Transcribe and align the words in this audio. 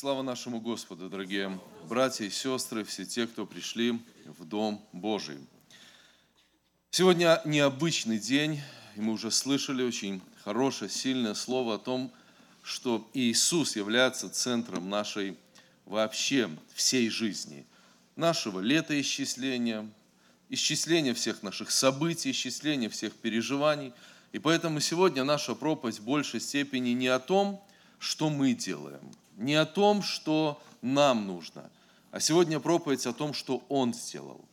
Слава 0.00 0.22
нашему 0.22 0.62
Господу, 0.62 1.10
дорогие 1.10 1.60
братья 1.86 2.24
и 2.24 2.30
сестры, 2.30 2.84
все 2.84 3.04
те, 3.04 3.26
кто 3.26 3.44
пришли 3.44 4.00
в 4.24 4.46
Дом 4.46 4.82
Божий. 4.94 5.36
Сегодня 6.90 7.38
необычный 7.44 8.18
день, 8.18 8.62
и 8.96 9.02
мы 9.02 9.12
уже 9.12 9.30
слышали 9.30 9.82
очень 9.82 10.22
хорошее, 10.42 10.90
сильное 10.90 11.34
слово 11.34 11.74
о 11.74 11.78
том, 11.78 12.10
что 12.62 13.06
Иисус 13.12 13.76
является 13.76 14.30
центром 14.30 14.88
нашей 14.88 15.36
вообще 15.84 16.48
всей 16.72 17.10
жизни, 17.10 17.66
нашего 18.16 18.60
летоисчисления, 18.60 19.86
исчисления 20.48 21.12
всех 21.12 21.42
наших 21.42 21.70
событий, 21.70 22.30
исчисления 22.30 22.88
всех 22.88 23.12
переживаний. 23.12 23.92
И 24.32 24.38
поэтому 24.38 24.80
сегодня 24.80 25.24
наша 25.24 25.54
проповедь 25.54 25.98
в 25.98 26.04
большей 26.04 26.40
степени 26.40 26.92
не 26.92 27.08
о 27.08 27.18
том, 27.18 27.62
что 27.98 28.30
мы 28.30 28.54
делаем, 28.54 29.02
не 29.40 29.54
о 29.54 29.64
том, 29.64 30.02
что 30.02 30.62
нам 30.82 31.26
нужно, 31.26 31.70
а 32.10 32.20
сегодня 32.20 32.60
проповедь 32.60 33.06
о 33.06 33.12
том, 33.12 33.32
что 33.32 33.64
Он 33.68 33.94
сделал. 33.94 34.44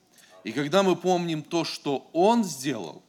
И 0.43 0.51
когда 0.53 0.81
мы 0.81 0.95
помним 0.95 1.43
то, 1.43 1.65
что 1.65 2.09
Он 2.13 2.43
сделал, 2.43 3.03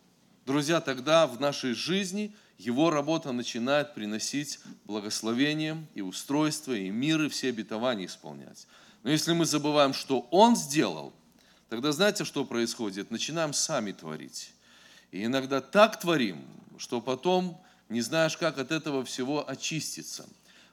друзья, 0.44 0.80
тогда 0.80 1.26
в 1.26 1.40
нашей 1.40 1.74
жизни 1.74 2.34
Его 2.58 2.90
работа 2.90 3.30
начинает 3.30 3.94
приносить 3.94 4.58
благословение 4.84 5.86
и 5.94 6.00
устройство, 6.00 6.72
и 6.72 6.90
мир, 6.90 7.22
и 7.22 7.28
все 7.28 7.50
обетования 7.50 8.06
исполнять. 8.06 8.66
Но 9.04 9.10
если 9.10 9.32
мы 9.32 9.46
забываем, 9.46 9.94
что 9.94 10.26
Он 10.32 10.56
сделал, 10.56 11.12
тогда 11.68 11.92
знаете, 11.92 12.24
что 12.24 12.44
происходит? 12.44 13.12
Начинаем 13.12 13.52
сами 13.52 13.92
творить. 13.92 14.52
И 15.12 15.24
иногда 15.24 15.60
так 15.60 16.00
творим, 16.00 16.44
что 16.76 17.00
потом 17.00 17.60
не 17.88 18.00
знаешь, 18.00 18.36
как 18.36 18.58
от 18.58 18.72
этого 18.72 19.04
всего 19.04 19.48
очиститься. 19.48 20.26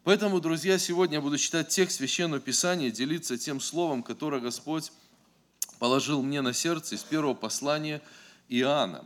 Поэтому, 0.06 0.40
друзья, 0.40 0.78
сегодня 0.78 1.16
я 1.16 1.22
буду 1.22 1.40
читать 1.40 1.70
текст 1.70 1.98
Священного 1.98 2.40
Писания, 2.40 2.92
делиться 2.92 3.40
тем 3.40 3.60
словом, 3.60 4.04
которое 4.04 4.40
Господь 4.40 4.92
положил 5.80 6.22
мне 6.22 6.42
на 6.42 6.54
сердце 6.54 6.94
из 6.94 7.02
первого 7.02 7.34
послания 7.34 8.04
Иоанна. 8.48 9.04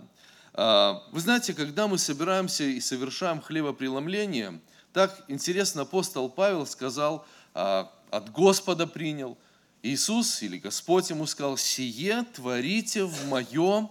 А, 0.54 1.02
вы 1.14 1.22
знаете, 1.22 1.54
когда 1.54 1.88
мы 1.88 1.98
собираемся 1.98 2.66
и 2.66 2.82
совершаем 2.82 3.40
хлебопреломление, 3.40 4.60
так 4.92 5.24
интересно 5.30 5.84
апостол 5.84 6.30
Павел 6.30 6.66
сказал, 6.66 7.26
а, 7.54 7.90
от 8.12 8.34
Господа 8.34 8.86
принял. 8.86 9.38
Иисус 9.82 10.44
или 10.44 10.58
Господь 10.58 11.10
ему 11.12 11.28
сказал, 11.28 11.56
«Сие 11.56 12.24
творите 12.34 13.06
в 13.06 13.26
мое 13.30 13.90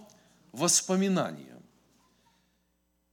воспоминание». 0.51 1.57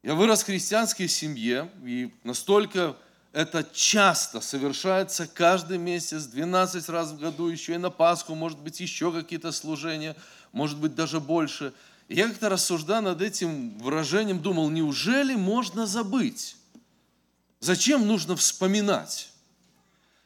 Я 0.02 0.14
вырос 0.14 0.42
в 0.42 0.46
христианской 0.46 1.08
семье, 1.08 1.70
и 1.82 2.12
настолько 2.24 2.98
это 3.36 3.68
часто 3.70 4.40
совершается 4.40 5.26
каждый 5.26 5.76
месяц, 5.76 6.24
12 6.24 6.88
раз 6.88 7.10
в 7.10 7.18
году, 7.18 7.48
еще 7.48 7.74
и 7.74 7.76
на 7.76 7.90
Пасху, 7.90 8.34
может 8.34 8.58
быть, 8.58 8.80
еще 8.80 9.12
какие-то 9.12 9.52
служения, 9.52 10.16
может 10.52 10.78
быть, 10.78 10.94
даже 10.94 11.20
больше. 11.20 11.74
И 12.08 12.14
я 12.14 12.28
как-то 12.28 12.48
рассуждая 12.48 13.02
над 13.02 13.20
этим 13.20 13.76
выражением, 13.76 14.40
думал, 14.40 14.70
неужели 14.70 15.34
можно 15.34 15.84
забыть? 15.86 16.56
Зачем 17.60 18.06
нужно 18.06 18.36
вспоминать? 18.36 19.28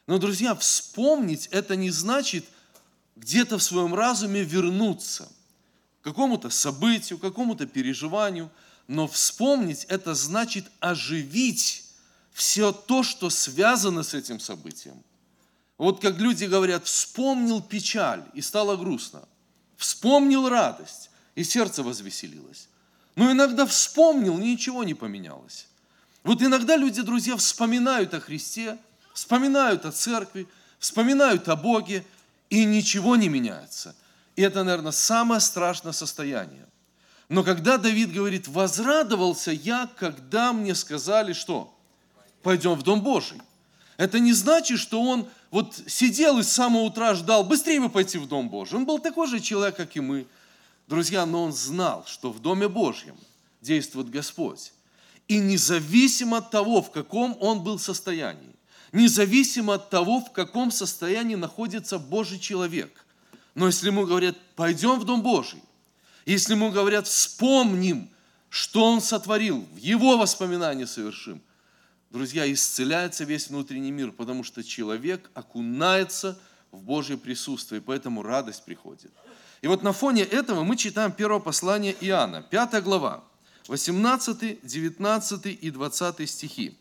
Но, 0.07 0.17
друзья, 0.17 0.55
вспомнить 0.55 1.47
это 1.47 1.75
не 1.75 1.89
значит 1.89 2.45
где-то 3.17 3.57
в 3.57 3.63
своем 3.63 3.93
разуме 3.93 4.41
вернуться 4.41 5.27
к 5.99 6.05
какому-то 6.05 6.49
событию, 6.49 7.19
к 7.19 7.23
какому-то 7.23 7.65
переживанию, 7.65 8.49
но 8.87 9.05
вспомнить 9.05 9.83
это 9.89 10.15
значит 10.15 10.65
оживить 10.79 11.90
все 12.31 12.71
то, 12.71 13.03
что 13.03 13.29
связано 13.29 14.03
с 14.03 14.13
этим 14.13 14.39
событием. 14.39 15.03
Вот 15.77 16.01
как 16.01 16.17
люди 16.19 16.45
говорят, 16.45 16.85
вспомнил 16.85 17.61
печаль 17.61 18.23
и 18.33 18.41
стало 18.41 18.77
грустно, 18.77 19.23
вспомнил 19.77 20.47
радость 20.47 21.09
и 21.35 21.43
сердце 21.43 21.83
возвеселилось. 21.83 22.67
Но 23.15 23.31
иногда 23.31 23.65
вспомнил, 23.65 24.37
ничего 24.37 24.83
не 24.83 24.93
поменялось. 24.93 25.67
Вот 26.23 26.41
иногда 26.41 26.75
люди, 26.75 27.01
друзья, 27.01 27.35
вспоминают 27.35 28.13
о 28.13 28.19
Христе, 28.19 28.77
вспоминают 29.13 29.85
о 29.85 29.91
церкви, 29.91 30.47
вспоминают 30.79 31.49
о 31.49 31.55
Боге, 31.55 32.05
и 32.49 32.65
ничего 32.65 33.15
не 33.15 33.29
меняется. 33.29 33.95
И 34.35 34.41
это, 34.41 34.63
наверное, 34.63 34.91
самое 34.91 35.41
страшное 35.41 35.93
состояние. 35.93 36.67
Но 37.29 37.43
когда 37.43 37.77
Давид 37.77 38.11
говорит, 38.11 38.47
возрадовался 38.47 39.51
я, 39.51 39.89
когда 39.97 40.51
мне 40.51 40.75
сказали, 40.75 41.33
что? 41.33 41.73
Пойдем 42.41 42.73
в 42.73 42.83
Дом 42.83 43.01
Божий. 43.01 43.39
Это 43.97 44.19
не 44.19 44.33
значит, 44.33 44.79
что 44.79 45.01
он 45.01 45.27
вот 45.51 45.79
сидел 45.87 46.39
и 46.39 46.43
с 46.43 46.49
самого 46.49 46.83
утра 46.83 47.13
ждал, 47.13 47.43
быстрее 47.43 47.79
бы 47.79 47.89
пойти 47.89 48.17
в 48.17 48.27
Дом 48.27 48.49
Божий. 48.49 48.77
Он 48.77 48.85
был 48.85 48.99
такой 48.99 49.27
же 49.27 49.39
человек, 49.39 49.75
как 49.75 49.95
и 49.95 49.99
мы. 49.99 50.25
Друзья, 50.87 51.25
но 51.25 51.43
он 51.43 51.53
знал, 51.53 52.03
что 52.07 52.31
в 52.31 52.39
Доме 52.39 52.67
Божьем 52.67 53.15
действует 53.61 54.09
Господь. 54.09 54.73
И 55.27 55.37
независимо 55.37 56.37
от 56.37 56.51
того, 56.51 56.81
в 56.81 56.91
каком 56.91 57.37
он 57.39 57.63
был 57.63 57.79
состоянии, 57.79 58.55
независимо 58.91 59.75
от 59.75 59.89
того, 59.89 60.19
в 60.19 60.31
каком 60.31 60.71
состоянии 60.71 61.35
находится 61.35 61.99
Божий 61.99 62.39
человек, 62.39 63.05
но 63.53 63.67
если 63.67 63.87
ему 63.87 64.05
говорят, 64.05 64.35
пойдем 64.55 64.99
в 64.99 65.05
Дом 65.05 65.21
Божий, 65.21 65.61
если 66.25 66.53
ему 66.53 66.71
говорят, 66.71 67.07
вспомним, 67.07 68.09
что 68.49 68.83
он 68.83 68.99
сотворил, 69.01 69.65
в 69.73 69.77
его 69.77 70.17
воспоминания 70.17 70.87
совершим– 70.87 71.41
друзья, 72.11 72.51
исцеляется 72.51 73.23
весь 73.23 73.49
внутренний 73.49 73.91
мир, 73.91 74.11
потому 74.11 74.43
что 74.43 74.63
человек 74.63 75.31
окунается 75.33 76.37
в 76.71 76.81
Божье 76.81 77.17
присутствие, 77.17 77.81
и 77.81 77.83
поэтому 77.83 78.21
радость 78.21 78.65
приходит. 78.65 79.11
И 79.61 79.67
вот 79.67 79.83
на 79.83 79.93
фоне 79.93 80.23
этого 80.23 80.63
мы 80.63 80.75
читаем 80.75 81.11
первое 81.11 81.39
послание 81.39 81.95
Иоанна, 82.01 82.41
5 82.41 82.83
глава, 82.83 83.23
18, 83.67 84.59
19 84.63 85.45
и 85.45 85.71
20 85.71 86.29
стихи. 86.29 86.77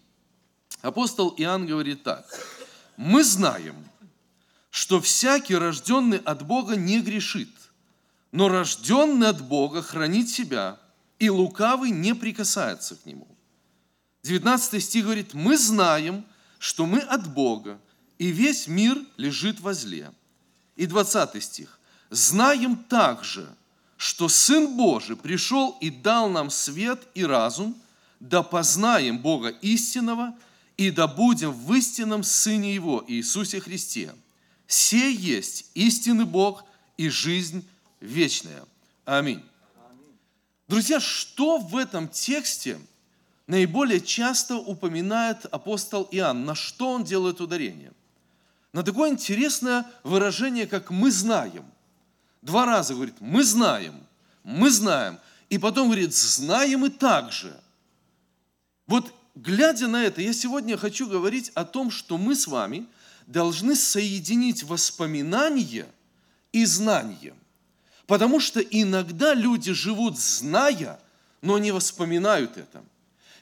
Апостол 0.83 1.35
Иоанн 1.37 1.67
говорит 1.67 2.03
так. 2.03 2.27
«Мы 2.97 3.23
знаем, 3.23 3.77
что 4.71 5.01
всякий, 5.01 5.57
рожденный 5.57 6.19
от 6.19 6.47
Бога, 6.47 6.77
не 6.77 7.01
грешит, 7.01 7.51
но 8.33 8.49
рожденный 8.49 9.29
от 9.29 9.43
Бога 9.43 9.83
хранит 9.83 10.29
себя, 10.29 10.79
и 11.19 11.29
лукавый 11.29 11.91
не 11.91 12.15
прикасается 12.15 12.97
к 12.97 13.05
нему. 13.05 13.30
19 14.23 14.83
стих 14.83 15.05
говорит, 15.05 15.35
мы 15.35 15.57
знаем, 15.57 16.25
что 16.59 16.87
мы 16.87 16.99
от 16.99 17.33
Бога, 17.33 17.81
и 18.19 18.29
весь 18.29 18.67
мир 18.67 18.99
лежит 19.17 19.61
возле. 19.61 20.11
И 20.77 20.87
20 20.87 21.43
стих. 21.43 21.79
Знаем 22.11 22.77
также, 22.77 23.49
что 23.97 24.29
Сын 24.29 24.77
Божий 24.77 25.17
пришел 25.17 25.77
и 25.81 25.91
дал 25.91 26.29
нам 26.29 26.51
свет 26.51 27.01
и 27.15 27.25
разум, 27.25 27.75
да 28.19 28.43
познаем 28.43 29.19
Бога 29.19 29.49
истинного, 29.49 30.37
и 30.77 30.91
да 30.91 31.07
будем 31.07 31.53
в 31.53 31.75
истинном 31.75 32.23
Сыне 32.23 32.75
Его, 32.75 33.05
Иисусе 33.07 33.61
Христе. 33.61 34.15
Сей 34.67 35.15
есть 35.15 35.67
истинный 35.75 36.25
Бог 36.25 36.65
и 36.97 37.09
жизнь 37.09 37.67
вечная. 38.01 38.65
Аминь. 39.05 39.43
Друзья, 40.69 41.01
что 41.01 41.59
в 41.59 41.77
этом 41.77 42.09
тексте– 42.09 42.79
наиболее 43.50 44.00
часто 44.00 44.55
упоминает 44.55 45.44
апостол 45.47 46.09
Иоанн. 46.12 46.44
На 46.44 46.55
что 46.55 46.93
он 46.93 47.03
делает 47.03 47.41
ударение? 47.41 47.93
На 48.72 48.84
такое 48.84 49.11
интересное 49.11 49.84
выражение, 50.05 50.69
как 50.69 50.91
«мы 50.91 51.11
знаем». 51.11 51.65
Два 52.43 52.65
раза 52.65 52.94
говорит 52.94 53.16
«мы 53.19 53.43
знаем», 53.43 54.06
«мы 54.44 54.71
знаем», 54.71 55.19
и 55.49 55.59
потом 55.59 55.89
говорит 55.89 56.15
«знаем 56.15 56.87
и 56.87 56.91
так 56.91 57.33
же». 57.33 57.60
Вот 58.87 59.12
глядя 59.34 59.89
на 59.89 60.05
это, 60.05 60.22
я 60.22 60.33
сегодня 60.33 60.77
хочу 60.77 61.09
говорить 61.09 61.50
о 61.56 61.65
том, 61.65 61.91
что 61.91 62.19
мы 62.19 62.37
с 62.37 62.47
вами 62.47 62.87
должны 63.27 63.75
соединить 63.75 64.63
воспоминания 64.63 65.89
и 66.53 66.65
знание. 66.65 67.34
Потому 68.07 68.39
что 68.39 68.60
иногда 68.60 69.34
люди 69.34 69.72
живут 69.72 70.21
зная, 70.21 71.01
но 71.42 71.59
не 71.59 71.72
воспоминают 71.72 72.57
это. 72.57 72.84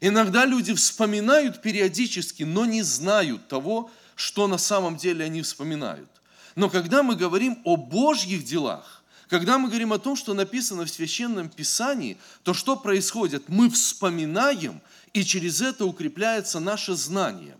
Иногда 0.00 0.44
люди 0.44 0.74
вспоминают 0.74 1.60
периодически, 1.60 2.44
но 2.44 2.64
не 2.64 2.82
знают 2.82 3.48
того, 3.48 3.90
что 4.14 4.46
на 4.46 4.58
самом 4.58 4.96
деле 4.96 5.24
они 5.24 5.42
вспоминают. 5.42 6.10
Но 6.54 6.70
когда 6.70 7.02
мы 7.02 7.16
говорим 7.16 7.60
о 7.64 7.76
Божьих 7.76 8.44
делах, 8.44 9.02
когда 9.28 9.58
мы 9.58 9.68
говорим 9.68 9.92
о 9.92 9.98
том, 9.98 10.16
что 10.16 10.34
написано 10.34 10.86
в 10.86 10.90
Священном 10.90 11.48
Писании, 11.48 12.16
то 12.44 12.54
что 12.54 12.76
происходит? 12.76 13.48
Мы 13.48 13.70
вспоминаем, 13.70 14.80
и 15.12 15.22
через 15.22 15.60
это 15.60 15.84
укрепляется 15.84 16.60
наше 16.60 16.94
знание. 16.94 17.56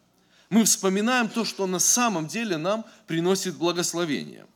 Мы 0.49 0.64
вспоминаем 0.64 1.29
то, 1.29 1.44
что 1.44 1.67
на 1.67 1.79
самом 1.79 2.26
деле 2.26 2.56
нам 2.56 2.87
приносит 3.06 3.56
благословение. 3.56 4.46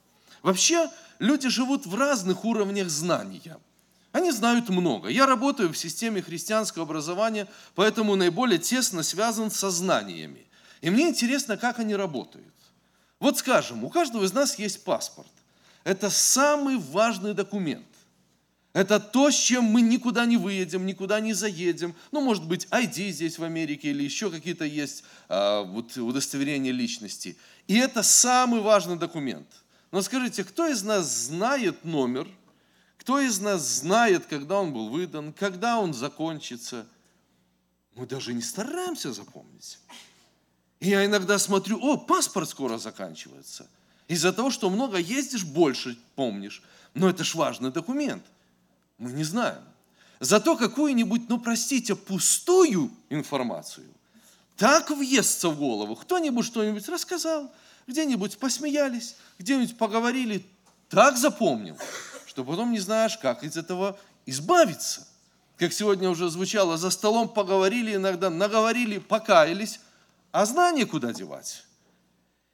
Вообще, 0.42 0.88
люди 1.18 1.48
живут 1.48 1.86
в 1.86 1.94
разных 1.94 2.44
уровнях 2.44 2.88
знания– 2.88 3.58
они 4.12 4.30
знают 4.30 4.68
много. 4.68 5.08
Я 5.08 5.26
работаю 5.26 5.72
в 5.72 5.78
системе 5.78 6.22
христианского 6.22 6.84
образования, 6.84 7.48
поэтому 7.74 8.14
наиболее 8.14 8.58
тесно 8.58 9.02
связан 9.02 9.50
со 9.50 9.70
знаниями. 9.70 10.46
И 10.82 10.90
мне 10.90 11.08
интересно, 11.08 11.56
как 11.56 11.78
они 11.78 11.96
работают. 11.96 12.52
Вот 13.20 13.38
скажем, 13.38 13.84
у 13.84 13.88
каждого 13.88 14.24
из 14.24 14.32
нас 14.32 14.58
есть 14.58 14.84
паспорт. 14.84 15.30
Это 15.84 16.10
самый 16.10 16.76
важный 16.78 17.34
документ. 17.34 17.86
Это 18.74 19.00
то, 19.00 19.30
с 19.30 19.34
чем 19.34 19.64
мы 19.64 19.82
никуда 19.82 20.24
не 20.24 20.36
выедем, 20.36 20.86
никуда 20.86 21.20
не 21.20 21.34
заедем. 21.34 21.94
Ну, 22.10 22.20
может 22.20 22.46
быть, 22.46 22.66
ID 22.70 23.10
здесь 23.10 23.38
в 23.38 23.44
Америке 23.44 23.90
или 23.90 24.02
еще 24.02 24.30
какие-то 24.30 24.64
есть 24.64 25.04
а, 25.28 25.62
вот, 25.62 25.96
удостоверения 25.96 26.72
личности. 26.72 27.36
И 27.66 27.76
это 27.76 28.02
самый 28.02 28.60
важный 28.60 28.96
документ. 28.96 29.46
Но 29.90 30.00
скажите, 30.00 30.42
кто 30.42 30.66
из 30.68 30.82
нас 30.82 31.26
знает 31.26 31.84
номер? 31.84 32.26
Кто 33.02 33.18
из 33.18 33.40
нас 33.40 33.62
знает, 33.62 34.26
когда 34.26 34.60
он 34.60 34.72
был 34.72 34.88
выдан, 34.88 35.32
когда 35.32 35.80
он 35.80 35.92
закончится? 35.92 36.86
Мы 37.96 38.06
даже 38.06 38.32
не 38.32 38.42
стараемся 38.42 39.12
запомнить. 39.12 39.80
И 40.78 40.90
я 40.90 41.04
иногда 41.04 41.36
смотрю, 41.40 41.80
о, 41.80 41.96
паспорт 41.96 42.48
скоро 42.48 42.78
заканчивается. 42.78 43.68
Из-за 44.06 44.32
того, 44.32 44.50
что 44.50 44.70
много 44.70 44.98
ездишь, 44.98 45.44
больше 45.44 45.98
помнишь. 46.14 46.62
Но 46.94 47.10
это 47.10 47.24
ж 47.24 47.34
важный 47.34 47.72
документ. 47.72 48.22
Мы 48.98 49.10
не 49.10 49.24
знаем. 49.24 49.64
Зато 50.20 50.56
какую-нибудь, 50.56 51.28
ну 51.28 51.40
простите, 51.40 51.96
пустую 51.96 52.88
информацию 53.10 53.88
так 54.56 54.90
въестся 54.90 55.48
в 55.48 55.58
голову. 55.58 55.96
Кто-нибудь 55.96 56.46
что-нибудь 56.46 56.88
рассказал, 56.88 57.52
где-нибудь 57.88 58.38
посмеялись, 58.38 59.16
где-нибудь 59.40 59.76
поговорили, 59.76 60.46
так 60.88 61.16
запомнил, 61.16 61.76
что 62.32 62.44
потом 62.44 62.72
не 62.72 62.78
знаешь, 62.78 63.18
как 63.18 63.44
из 63.44 63.58
этого 63.58 63.98
избавиться. 64.24 65.06
Как 65.58 65.70
сегодня 65.70 66.08
уже 66.08 66.30
звучало, 66.30 66.78
за 66.78 66.88
столом 66.88 67.28
поговорили 67.28 67.94
иногда, 67.94 68.30
наговорили, 68.30 68.96
покаялись, 68.96 69.80
а 70.30 70.46
знание 70.46 70.86
куда 70.86 71.12
девать? 71.12 71.62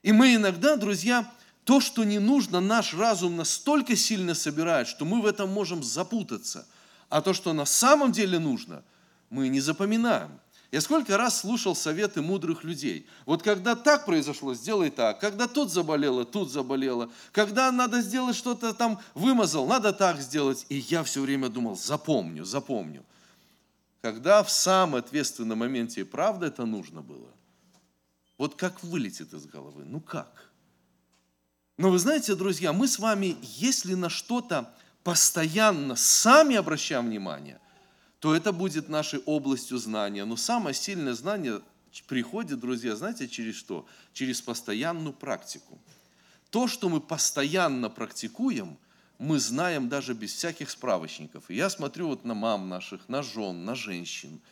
И 0.02 0.10
мы 0.10 0.34
иногда, 0.34 0.74
друзья, 0.74 1.30
то, 1.62 1.78
что 1.78 2.02
не 2.02 2.18
нужно, 2.18 2.58
наш 2.58 2.92
разум 2.92 3.36
настолько 3.36 3.94
сильно 3.94 4.34
собирает, 4.34 4.88
что 4.88 5.04
мы 5.04 5.22
в 5.22 5.26
этом 5.26 5.48
можем 5.48 5.84
запутаться. 5.84 6.66
А 7.08 7.22
то, 7.22 7.32
что 7.32 7.52
на 7.52 7.64
самом 7.64 8.10
деле 8.10 8.40
нужно, 8.40 8.82
мы 9.30 9.46
не 9.46 9.60
запоминаем. 9.60 10.40
Я 10.70 10.82
сколько 10.82 11.16
раз 11.16 11.40
слушал 11.40 11.74
советы 11.74 12.20
мудрых 12.20 12.62
людей. 12.62 13.06
Вот 13.24 13.42
когда 13.42 13.74
так 13.74 14.04
произошло, 14.04 14.54
сделай 14.54 14.90
так. 14.90 15.18
Когда 15.18 15.48
тут 15.48 15.72
заболело, 15.72 16.26
тут 16.26 16.50
заболело. 16.50 17.10
Когда 17.32 17.72
надо 17.72 18.02
сделать 18.02 18.36
что-то 18.36 18.74
там, 18.74 19.00
вымазал, 19.14 19.66
надо 19.66 19.94
так 19.94 20.20
сделать. 20.20 20.66
И 20.68 20.76
я 20.76 21.02
все 21.04 21.22
время 21.22 21.48
думал, 21.48 21.74
запомню, 21.76 22.44
запомню. 22.44 23.02
Когда 24.02 24.42
в 24.42 24.50
самом 24.50 24.96
ответственном 24.96 25.58
моменте 25.58 26.04
правда 26.04 26.46
это 26.46 26.66
нужно 26.66 27.00
было, 27.00 27.30
вот 28.36 28.54
как 28.54 28.82
вылетит 28.82 29.32
из 29.32 29.46
головы, 29.46 29.84
ну 29.86 30.00
как? 30.00 30.50
Но 31.78 31.90
вы 31.90 31.98
знаете, 31.98 32.34
друзья, 32.34 32.72
мы 32.74 32.88
с 32.88 32.98
вами, 32.98 33.36
если 33.42 33.94
на 33.94 34.10
что-то 34.10 34.72
постоянно 35.02 35.96
сами 35.96 36.56
обращаем 36.56 37.06
внимание, 37.06 37.58
то 38.20 38.34
это 38.34 38.52
будет 38.52 38.88
нашей 38.88 39.20
областью 39.20 39.78
знания. 39.78 40.24
Но 40.24 40.36
самое 40.36 40.74
сильное 40.74 41.14
знание 41.14 41.60
приходит, 42.06 42.60
друзья, 42.60 42.96
знаете, 42.96 43.28
через 43.28 43.56
что? 43.56 43.86
Через 44.12 44.40
постоянную 44.40 45.12
практику. 45.12 45.78
То, 46.50 46.66
что 46.66 46.88
мы 46.88 47.00
постоянно 47.00 47.90
практикуем, 47.90 48.78
мы 49.18 49.38
знаем 49.38 49.88
даже 49.88 50.14
без 50.14 50.32
всяких 50.32 50.70
справочников. 50.70 51.44
И 51.48 51.54
я 51.54 51.70
смотрю 51.70 52.08
вот 52.08 52.24
на 52.24 52.34
мам 52.34 52.68
наших, 52.68 53.08
на 53.08 53.22
жен, 53.22 53.64
на 53.64 53.74
женщин– 53.74 54.40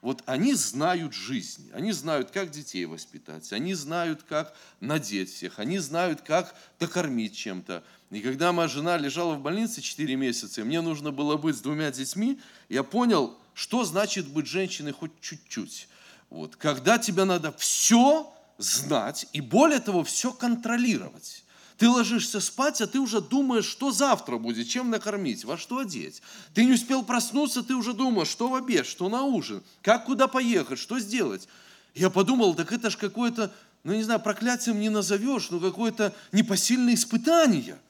вот 0.00 0.22
они 0.24 0.54
знают 0.54 1.12
жизнь, 1.12 1.70
они 1.74 1.92
знают, 1.92 2.30
как 2.30 2.50
детей 2.50 2.86
воспитать, 2.86 3.52
они 3.52 3.74
знают, 3.74 4.22
как 4.22 4.54
надеть 4.80 5.30
всех, 5.30 5.58
они 5.58 5.78
знают, 5.78 6.22
как 6.22 6.54
докормить 6.78 7.36
чем-то. 7.36 7.84
И 8.10 8.20
когда 8.20 8.52
моя 8.52 8.68
жена 8.68 8.98
лежала 8.98 9.34
в 9.34 9.40
больнице 9.40 9.80
4 9.80 10.16
месяца, 10.16 10.60
и 10.60 10.64
мне 10.64 10.80
нужно 10.80 11.12
было 11.12 11.36
быть 11.36 11.56
с 11.56 11.60
двумя 11.60 11.92
детьми, 11.92 12.40
я 12.68 12.82
понял, 12.82 13.38
что 13.54 13.84
значит 13.84 14.26
быть 14.26 14.46
женщиной 14.46 14.92
хоть 14.92 15.12
чуть-чуть. 15.20 15.88
Вот. 16.28 16.56
Когда 16.56 16.98
тебе 16.98 17.24
надо 17.24 17.52
все 17.52 18.32
знать 18.58 19.26
и 19.32 19.40
более 19.40 19.78
того, 19.78 20.02
все 20.02 20.32
контролировать. 20.32 21.44
Ты 21.78 21.88
ложишься 21.88 22.40
спать, 22.40 22.80
а 22.82 22.86
ты 22.86 22.98
уже 22.98 23.22
думаешь, 23.22 23.64
что 23.64 23.90
завтра 23.90 24.36
будет, 24.36 24.68
чем 24.68 24.90
накормить, 24.90 25.44
во 25.44 25.56
что 25.56 25.78
одеть. 25.78 26.20
Ты 26.52 26.66
не 26.66 26.72
успел 26.72 27.02
проснуться, 27.02 27.62
ты 27.62 27.74
уже 27.74 27.94
думаешь, 27.94 28.28
что 28.28 28.48
в 28.48 28.54
обед, 28.54 28.86
что 28.86 29.08
на 29.08 29.22
ужин, 29.22 29.62
как 29.82 30.04
куда 30.04 30.26
поехать, 30.26 30.78
что 30.78 30.98
сделать. 30.98 31.48
Я 31.94 32.10
подумал, 32.10 32.54
так 32.54 32.70
это 32.72 32.90
ж 32.90 32.96
какое-то, 32.96 33.50
ну 33.82 33.94
не 33.94 34.02
знаю, 34.02 34.20
проклятием 34.20 34.78
не 34.78 34.90
назовешь, 34.90 35.48
но 35.50 35.58
какое-то 35.58 36.12
непосильное 36.32 36.94
испытание– 36.94 37.78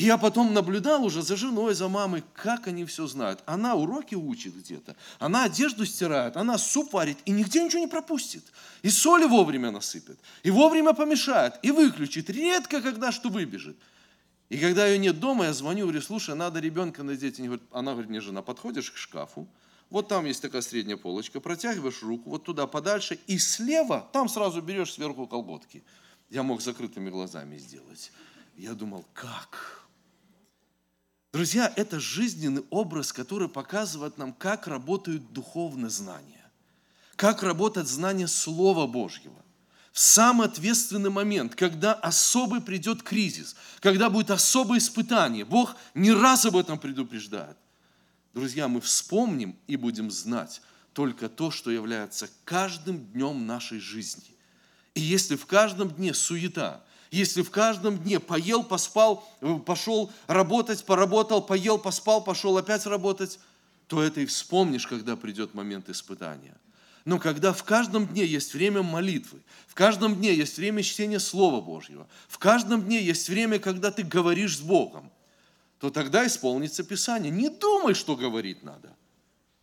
и 0.00 0.04
я 0.04 0.16
потом 0.16 0.54
наблюдал 0.54 1.04
уже 1.04 1.20
за 1.20 1.36
женой, 1.36 1.74
за 1.74 1.86
мамой, 1.86 2.24
как 2.32 2.68
они 2.68 2.86
все 2.86 3.06
знают. 3.06 3.42
Она 3.44 3.74
уроки 3.74 4.14
учит 4.14 4.56
где-то, 4.56 4.96
она 5.18 5.44
одежду 5.44 5.84
стирает, 5.84 6.38
она 6.38 6.56
суп 6.56 6.94
варит 6.94 7.18
и 7.26 7.32
нигде 7.32 7.62
ничего 7.62 7.80
не 7.80 7.86
пропустит. 7.86 8.42
И 8.80 8.88
соли 8.88 9.26
вовремя 9.26 9.70
насыпет, 9.70 10.18
и 10.42 10.50
вовремя 10.50 10.94
помешает, 10.94 11.52
и 11.62 11.70
выключит. 11.70 12.30
Редко 12.30 12.80
когда 12.80 13.12
что 13.12 13.28
выбежит. 13.28 13.76
И 14.48 14.56
когда 14.56 14.86
ее 14.86 14.96
нет 14.96 15.20
дома, 15.20 15.44
я 15.44 15.52
звоню, 15.52 15.82
говорю, 15.82 16.00
слушай, 16.00 16.34
надо 16.34 16.60
ребенка 16.60 17.02
надеть. 17.02 17.38
Она 17.70 17.92
говорит, 17.92 18.10
не 18.10 18.20
жена, 18.20 18.40
подходишь 18.40 18.90
к 18.90 18.96
шкафу, 18.96 19.46
вот 19.90 20.08
там 20.08 20.24
есть 20.24 20.40
такая 20.40 20.62
средняя 20.62 20.96
полочка, 20.96 21.40
протягиваешь 21.40 22.02
руку 22.02 22.30
вот 22.30 22.44
туда 22.44 22.66
подальше, 22.66 23.18
и 23.26 23.36
слева, 23.36 24.08
там 24.14 24.30
сразу 24.30 24.62
берешь 24.62 24.94
сверху 24.94 25.26
колготки. 25.26 25.84
Я 26.30 26.42
мог 26.42 26.62
закрытыми 26.62 27.10
глазами 27.10 27.58
сделать. 27.58 28.12
Я 28.56 28.72
думал, 28.72 29.04
как? 29.12 29.79
Друзья, 31.32 31.72
это 31.76 32.00
жизненный 32.00 32.64
образ, 32.70 33.12
который 33.12 33.48
показывает 33.48 34.18
нам, 34.18 34.32
как 34.32 34.66
работают 34.66 35.32
духовные 35.32 35.90
знания, 35.90 36.44
как 37.14 37.42
работает 37.44 37.86
знание 37.86 38.26
Слова 38.26 38.86
Божьего. 38.88 39.36
В 39.92 40.00
самый 40.00 40.48
ответственный 40.48 41.10
момент, 41.10 41.54
когда 41.54 41.94
особый 41.94 42.60
придет 42.60 43.02
кризис, 43.02 43.54
когда 43.80 44.10
будет 44.10 44.30
особое 44.30 44.78
испытание, 44.78 45.44
Бог 45.44 45.76
не 45.94 46.12
раз 46.12 46.46
об 46.46 46.56
этом 46.56 46.78
предупреждает. 46.78 47.56
Друзья, 48.34 48.68
мы 48.68 48.80
вспомним 48.80 49.56
и 49.66 49.76
будем 49.76 50.10
знать 50.10 50.62
только 50.92 51.28
то, 51.28 51.50
что 51.50 51.70
является 51.70 52.28
каждым 52.44 53.04
днем 53.12 53.46
нашей 53.46 53.78
жизни. 53.78 54.36
И 54.94 55.00
если 55.00 55.36
в 55.36 55.46
каждом 55.46 55.90
дне 55.90 56.14
суета, 56.14 56.82
если 57.10 57.42
в 57.42 57.50
каждом 57.50 57.98
дне 57.98 58.20
поел, 58.20 58.62
поспал, 58.62 59.28
э, 59.40 59.58
пошел 59.64 60.12
работать, 60.26 60.84
поработал, 60.84 61.42
поел, 61.42 61.78
поспал, 61.78 62.22
пошел 62.22 62.56
опять 62.56 62.86
работать, 62.86 63.38
то 63.88 64.02
это 64.02 64.20
и 64.20 64.26
вспомнишь, 64.26 64.86
когда 64.86 65.16
придет 65.16 65.54
момент 65.54 65.88
испытания. 65.88 66.56
Но 67.04 67.18
когда 67.18 67.52
в 67.52 67.64
каждом 67.64 68.06
дне 68.06 68.24
есть 68.24 68.54
время 68.54 68.82
молитвы, 68.82 69.40
в 69.66 69.74
каждом 69.74 70.16
дне 70.16 70.34
есть 70.34 70.58
время 70.58 70.82
чтения 70.82 71.18
Слова 71.18 71.60
Божьего, 71.60 72.06
в 72.28 72.38
каждом 72.38 72.82
дне 72.82 73.02
есть 73.02 73.28
время, 73.28 73.58
когда 73.58 73.90
ты 73.90 74.02
говоришь 74.02 74.58
с 74.58 74.60
Богом, 74.60 75.10
то 75.80 75.90
тогда 75.90 76.26
исполнится 76.26 76.84
Писание. 76.84 77.32
Не 77.32 77.48
думай, 77.48 77.94
что 77.94 78.14
говорить 78.14 78.62
надо, 78.62 78.94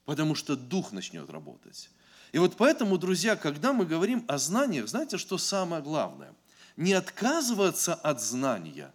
потому 0.06 0.34
что 0.36 0.56
Дух 0.56 0.92
начнет 0.92 1.30
работать. 1.30 1.90
И 2.31 2.39
вот 2.39 2.57
поэтому, 2.57 2.98
друзья, 2.98 3.36
когда 3.36 3.74
мы 3.74 3.86
говорим 3.86 4.25
о 4.27 4.38
знаниях, 4.38 4.88
знаете, 4.88 5.17
что 5.17 5.38
самое 5.38 5.81
главное– 5.81 6.34
не 6.77 6.93
отказываться 6.93 7.96
от 7.96 8.22
знания, 8.22 8.93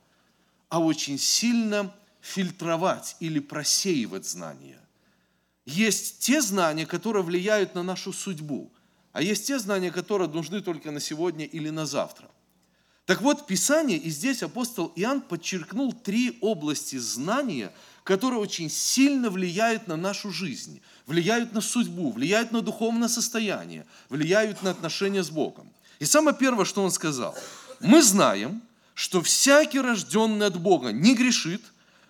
а 0.69 0.81
очень 0.81 1.19
сильно 1.19 1.93
фильтровать 2.21 3.17
или 3.19 3.41
просеивать 3.41 4.27
знания. 4.27 4.79
Есть 5.67 6.21
те 6.21 6.41
знания, 6.41 6.87
которые 6.87 7.25
влияют 7.25 7.75
на 7.75 7.83
нашу 7.83 8.13
судьбу, 8.13 8.73
а 9.13 9.21
есть 9.21 9.49
те 9.49 9.59
знания, 9.59 9.91
которые 9.91 10.29
нужны 10.29 10.61
только 10.61 10.91
на 10.93 11.01
сегодня 11.01 11.45
или 11.45 11.71
на 11.71 11.85
завтра. 11.85 12.31
Так 13.05 13.21
вот, 13.21 13.47
Писание, 13.49 13.99
и 13.99 14.11
здесь 14.11 14.43
апостол 14.43 14.93
Иоанн 14.95 15.23
подчеркнул 15.23 15.93
три 15.93 16.39
области 16.41 16.97
знания, 16.97 17.73
которые 18.05 18.41
очень 18.41 18.71
сильно 18.71 19.29
влияют 19.29 19.89
на 19.89 19.97
нашу 19.97 20.31
жизнь, 20.31 20.81
влияют 21.07 21.53
на 21.53 21.61
судьбу, 21.61 22.13
влияют 22.13 22.53
на 22.53 22.61
духовное 22.61 23.09
состояние, 23.09 23.87
влияют 24.09 24.63
на 24.63 24.71
отношения 24.71 25.23
с 25.23 25.31
Богом. 25.31 25.69
И 25.99 26.05
самое 26.05 26.37
первое, 26.37 26.65
что 26.65 26.83
он 26.83 26.91
сказал– 26.91 27.37
мы 27.83 28.01
знаем, 28.01 28.63
что 28.95 29.23
всякий 29.23 29.81
рожденный 29.81 30.47
от 30.47 30.61
Бога 30.61 30.93
не 30.93 31.15
грешит, 31.17 31.63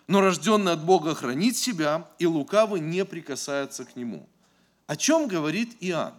но 0.07 0.21
рожденный 0.21 0.73
от 0.73 0.85
Бога 0.85 1.15
хранит 1.15 1.57
себя, 1.57 2.07
и 2.19 2.27
лукавый 2.27 2.81
не 2.81 3.05
прикасается 3.07 3.87
к 3.87 3.97
нему. 3.97 4.29
О 4.87 4.97
чем 4.97 5.29
говорит 5.29 5.75
Иоанн? 5.81 6.15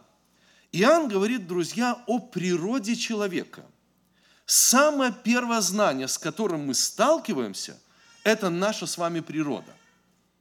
Иоанн 0.71 1.07
говорит, 1.07 1.47
друзья, 1.47 2.01
о 2.07 2.17
природе 2.17 2.95
человека. 2.95 3.63
Самое 4.47 5.13
первое 5.23 5.61
знание, 5.61 6.07
с 6.07 6.17
которым 6.17 6.65
мы 6.65 6.73
сталкиваемся, 6.73 7.79
это 8.23 8.49
наша 8.49 8.87
с 8.87 8.97
вами 8.97 9.19
природа. 9.19 9.71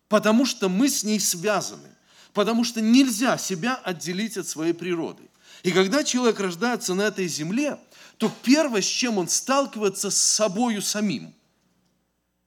Потому 0.09 0.47
что 0.47 0.71
мы 0.71 0.89
с 0.89 1.05
ней 1.05 1.21
связаны. 1.21 1.92
Потому 2.33 2.65
что 2.65 2.81
нельзя 2.81 3.37
себя 3.39 3.75
отделить 3.75 4.37
от 4.37 4.47
своей 4.47 4.73
природы. 4.73 5.23
И 5.63 5.71
когда 5.71 6.03
человек 6.03 6.41
рождается 6.41 6.95
на 6.95 7.03
этой 7.03 7.29
земле, 7.29 7.79
то 8.17 8.33
первое, 8.43 8.83
с 8.83 8.87
чем 8.87 9.19
он 9.19 9.29
сталкивается 9.29 10.11
с 10.11 10.17
собою 10.17 10.83
самим. 10.83 11.35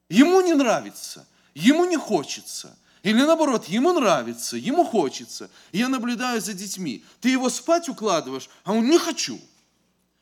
Ему 0.08 0.40
не 0.40 0.54
нравится, 0.54 1.26
ему 1.54 1.84
не 1.84 1.96
хочется. 1.96 2.76
Или 3.02 3.22
наоборот, 3.22 3.66
ему 3.68 3.92
нравится, 3.92 4.56
ему 4.56 4.84
хочется. 4.84 5.48
Я 5.72 5.88
наблюдаю 5.88 6.40
за 6.40 6.52
детьми. 6.52 7.04
Ты 7.20 7.30
его 7.30 7.48
спать 7.48 7.88
укладываешь, 7.88 8.48
а 8.64 8.72
он 8.72 8.90
не 8.90 8.98
хочу. 8.98 9.40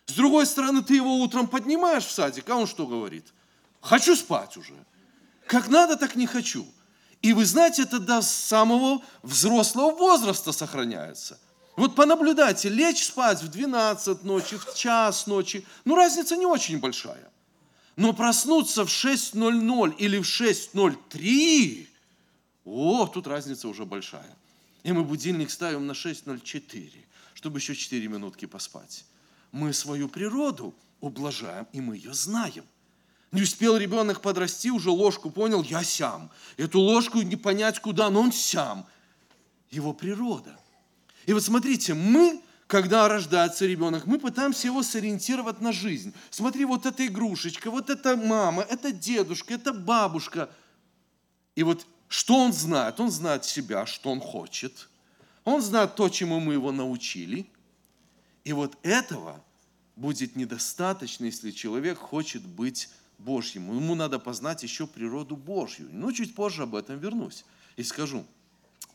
С 0.06 0.12
другой 0.12 0.44
стороны, 0.46 0.82
ты 0.82 0.96
его 0.96 1.16
утром 1.16 1.46
поднимаешь 1.46 2.04
в 2.04 2.10
садик, 2.10 2.48
а 2.50 2.56
он 2.56 2.66
что 2.66 2.86
говорит? 2.86 3.24
Хочу 3.80 4.14
спать 4.16 4.56
уже. 4.56 4.74
Как 5.46 5.68
надо, 5.68 5.96
так 5.96 6.14
не 6.14 6.26
хочу. 6.26 6.66
И 7.24 7.32
вы 7.32 7.46
знаете, 7.46 7.84
это 7.84 8.00
до 8.00 8.20
самого 8.20 9.02
взрослого 9.22 9.92
возраста 9.92 10.52
сохраняется. 10.52 11.40
Вот 11.74 11.94
понаблюдайте, 11.94 12.68
лечь 12.68 13.02
спать 13.02 13.42
в 13.42 13.48
12 13.48 14.24
ночи, 14.24 14.58
в 14.58 14.74
час 14.74 15.26
ночи, 15.26 15.64
ну 15.86 15.94
разница 15.94 16.36
не 16.36 16.44
очень 16.44 16.80
большая. 16.80 17.32
Но 17.96 18.12
проснуться 18.12 18.84
в 18.84 18.90
6.00 18.90 19.96
или 19.96 20.18
в 20.18 20.24
6.03, 20.24 21.88
о, 22.66 23.06
тут 23.06 23.26
разница 23.26 23.68
уже 23.68 23.86
большая. 23.86 24.36
И 24.82 24.92
мы 24.92 25.02
будильник 25.02 25.50
ставим 25.50 25.86
на 25.86 25.92
6.04, 25.92 26.90
чтобы 27.32 27.58
еще 27.58 27.74
4 27.74 28.06
минутки 28.06 28.44
поспать. 28.44 29.06
Мы 29.50 29.72
свою 29.72 30.10
природу 30.10 30.74
ублажаем, 31.00 31.66
и 31.72 31.80
мы 31.80 31.96
ее 31.96 32.12
знаем. 32.12 32.64
Не 33.34 33.42
успел 33.42 33.76
ребенок 33.76 34.20
подрасти, 34.20 34.70
уже 34.70 34.90
ложку 34.90 35.28
понял, 35.28 35.64
я 35.64 35.82
сям. 35.82 36.30
Эту 36.56 36.78
ложку 36.78 37.20
не 37.20 37.34
понять 37.34 37.80
куда, 37.80 38.08
но 38.08 38.20
он 38.20 38.32
сям. 38.32 38.86
Его 39.72 39.92
природа. 39.92 40.56
И 41.26 41.32
вот 41.32 41.42
смотрите, 41.42 41.94
мы, 41.94 42.40
когда 42.68 43.08
рождается 43.08 43.66
ребенок, 43.66 44.06
мы 44.06 44.20
пытаемся 44.20 44.68
его 44.68 44.84
сориентировать 44.84 45.60
на 45.60 45.72
жизнь. 45.72 46.14
Смотри, 46.30 46.64
вот 46.64 46.86
эта 46.86 47.04
игрушечка, 47.08 47.72
вот 47.72 47.90
эта 47.90 48.16
мама, 48.16 48.62
это 48.62 48.92
дедушка, 48.92 49.54
это 49.54 49.72
бабушка. 49.72 50.48
И 51.56 51.64
вот 51.64 51.88
что 52.06 52.36
он 52.36 52.52
знает? 52.52 53.00
Он 53.00 53.10
знает 53.10 53.44
себя, 53.44 53.84
что 53.84 54.12
он 54.12 54.20
хочет. 54.20 54.88
Он 55.42 55.60
знает 55.60 55.96
то, 55.96 56.08
чему 56.08 56.38
мы 56.38 56.52
его 56.52 56.70
научили. 56.70 57.50
И 58.44 58.52
вот 58.52 58.78
этого 58.84 59.42
будет 59.96 60.36
недостаточно, 60.36 61.24
если 61.24 61.50
человек 61.50 61.98
хочет 61.98 62.46
быть 62.46 62.90
Божьим. 63.24 63.74
Ему 63.74 63.94
надо 63.94 64.18
познать 64.18 64.62
еще 64.62 64.86
природу 64.86 65.36
Божью. 65.36 65.88
Но 65.90 66.12
чуть 66.12 66.34
позже 66.34 66.64
об 66.64 66.74
этом 66.74 66.98
вернусь 66.98 67.44
и 67.76 67.82
скажу. 67.82 68.24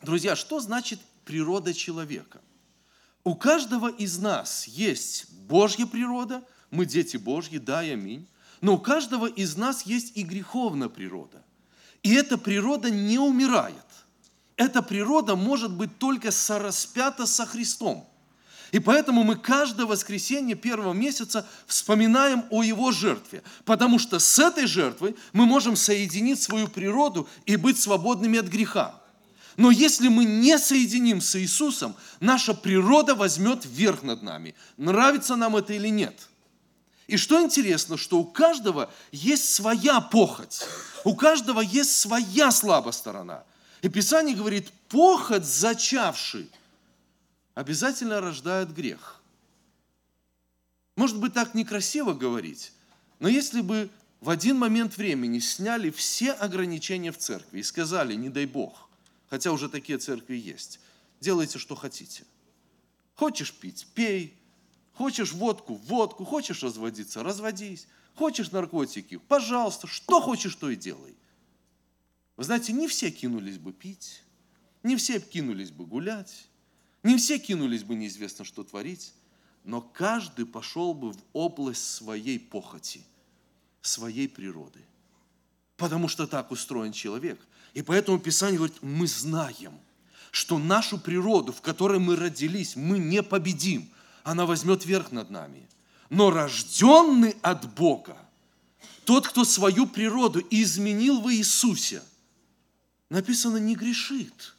Друзья, 0.02 0.36
что 0.36 0.60
значит 0.60 1.00
природа 1.24 1.74
человека. 1.74 2.40
У 3.24 3.34
каждого 3.34 3.90
из 3.90 4.18
нас 4.18 4.66
есть 4.66 5.30
Божья 5.48 5.84
природа, 5.84 6.42
мы 6.70 6.86
дети 6.86 7.16
Божьи, 7.16 7.58
да 7.58 7.82
и 7.82 7.90
аминь. 7.90 8.26
Но 8.60 8.74
у 8.74 8.78
каждого 8.78 9.26
из 9.26 9.56
нас 9.56 9.82
есть 9.82 10.16
и 10.16 10.22
греховная 10.22 10.88
природа. 10.88 11.42
И 12.02 12.14
эта 12.14 12.38
природа 12.38 12.90
не 12.90 13.18
умирает. 13.18 13.74
Эта 14.56 14.82
природа 14.82 15.36
может 15.36 15.72
быть 15.72 15.98
только 15.98 16.30
сораспята 16.30 17.26
со 17.26 17.46
Христом. 17.46 18.08
И 18.72 18.78
поэтому 18.78 19.24
мы 19.24 19.36
каждое 19.36 19.86
воскресенье 19.86 20.54
первого 20.54 20.92
месяца 20.92 21.46
вспоминаем 21.66 22.44
о 22.50 22.62
Его 22.62 22.92
жертве, 22.92 23.42
потому 23.64 23.98
что 23.98 24.18
с 24.18 24.38
этой 24.38 24.66
жертвой 24.66 25.16
мы 25.32 25.44
можем 25.44 25.76
соединить 25.76 26.40
свою 26.40 26.68
природу 26.68 27.28
и 27.46 27.56
быть 27.56 27.80
свободными 27.80 28.38
от 28.38 28.46
греха. 28.46 28.94
Но 29.56 29.70
если 29.70 30.08
мы 30.08 30.24
не 30.24 30.58
соединим 30.58 31.20
с 31.20 31.38
Иисусом, 31.38 31.96
наша 32.20 32.54
природа 32.54 33.14
возьмет 33.14 33.66
верх 33.66 34.02
над 34.02 34.22
нами. 34.22 34.54
Нравится 34.76 35.36
нам 35.36 35.56
это 35.56 35.72
или 35.72 35.88
нет. 35.88 36.28
И 37.08 37.16
что 37.16 37.42
интересно, 37.42 37.96
что 37.96 38.20
у 38.20 38.24
каждого 38.24 38.90
есть 39.10 39.52
своя 39.52 40.00
похоть, 40.00 40.62
у 41.02 41.16
каждого 41.16 41.60
есть 41.60 41.98
своя 41.98 42.52
слабая 42.52 42.92
сторона. 42.92 43.42
И 43.82 43.88
Писание 43.88 44.36
говорит, 44.36 44.70
похоть 44.88 45.44
зачавший 45.44 46.48
обязательно 47.54 48.20
рождает 48.20 48.74
грех. 48.74 49.22
Может 50.96 51.18
быть, 51.18 51.34
так 51.34 51.54
некрасиво 51.54 52.12
говорить, 52.12 52.72
но 53.18 53.28
если 53.28 53.60
бы 53.60 53.90
в 54.20 54.28
один 54.28 54.58
момент 54.58 54.96
времени 54.96 55.38
сняли 55.38 55.90
все 55.90 56.32
ограничения 56.32 57.12
в 57.12 57.18
церкви 57.18 57.60
и 57.60 57.62
сказали, 57.62 58.14
не 58.14 58.28
дай 58.28 58.46
Бог– 58.46 58.88
хотя 59.30 59.52
уже 59.52 59.68
такие 59.68 59.98
церкви 59.98 60.36
есть. 60.36 60.80
Делайте, 61.20 61.58
что 61.58 61.76
хотите. 61.76 62.24
Хочешь 63.14 63.54
пить– 63.54 63.86
пей. 63.94 64.36
Хочешь 64.92 65.32
водку– 65.32 65.74
водку. 65.86 66.24
Хочешь 66.24 66.62
разводиться– 66.62 67.22
разводись. 67.22 67.86
Хочешь 68.16 68.50
наркотики– 68.50 69.16
пожалуйста. 69.28 69.86
Что 69.86 70.20
хочешь, 70.20 70.56
то 70.56 70.68
и 70.68 70.76
делай. 70.76 71.14
Вы 72.36 72.44
знаете, 72.44 72.72
не 72.72 72.88
все 72.88 73.10
кинулись 73.10 73.58
бы 73.58 73.72
пить, 73.72 74.22
не 74.82 74.96
все 74.96 75.20
кинулись 75.20 75.70
бы 75.70 75.86
гулять, 75.86 76.48
не 77.02 77.16
все 77.16 77.38
кинулись 77.38 77.84
бы 77.84 77.94
неизвестно 77.94 78.44
что 78.44 78.62
творить, 78.62 79.12
но 79.64 79.80
каждый 79.80 80.46
пошел 80.46 80.94
бы 80.94 81.12
в 81.12 81.18
область 81.32 81.94
своей 81.94 82.38
похоти, 82.38 83.02
своей 83.80 84.28
природы. 84.28 84.80
Потому 85.76 86.08
что 86.08 86.26
так 86.26 86.50
устроен 86.50 86.92
человек. 86.92 87.40
И 87.72 87.82
поэтому 87.82 88.18
Писание 88.18 88.58
говорит, 88.58 88.82
мы 88.82 89.06
знаем, 89.06 89.78
что 90.30 90.58
нашу 90.58 90.98
природу, 90.98 91.52
в 91.52 91.60
которой 91.60 91.98
мы 91.98 92.16
родились, 92.16 92.76
мы 92.76 92.98
не 92.98 93.22
победим. 93.22 93.88
Она 94.22 94.46
возьмет 94.46 94.84
верх 94.84 95.12
над 95.12 95.30
нами. 95.30 95.68
Но 96.10 96.30
рожденный 96.30 97.36
от 97.42 97.72
Бога, 97.74 98.16
тот, 99.04 99.26
кто 99.28 99.44
свою 99.44 99.86
природу 99.86 100.42
изменил 100.50 101.20
в 101.20 101.32
Иисусе, 101.32 102.02
написано, 103.08 103.56
не 103.56 103.74
грешит. 103.74 104.54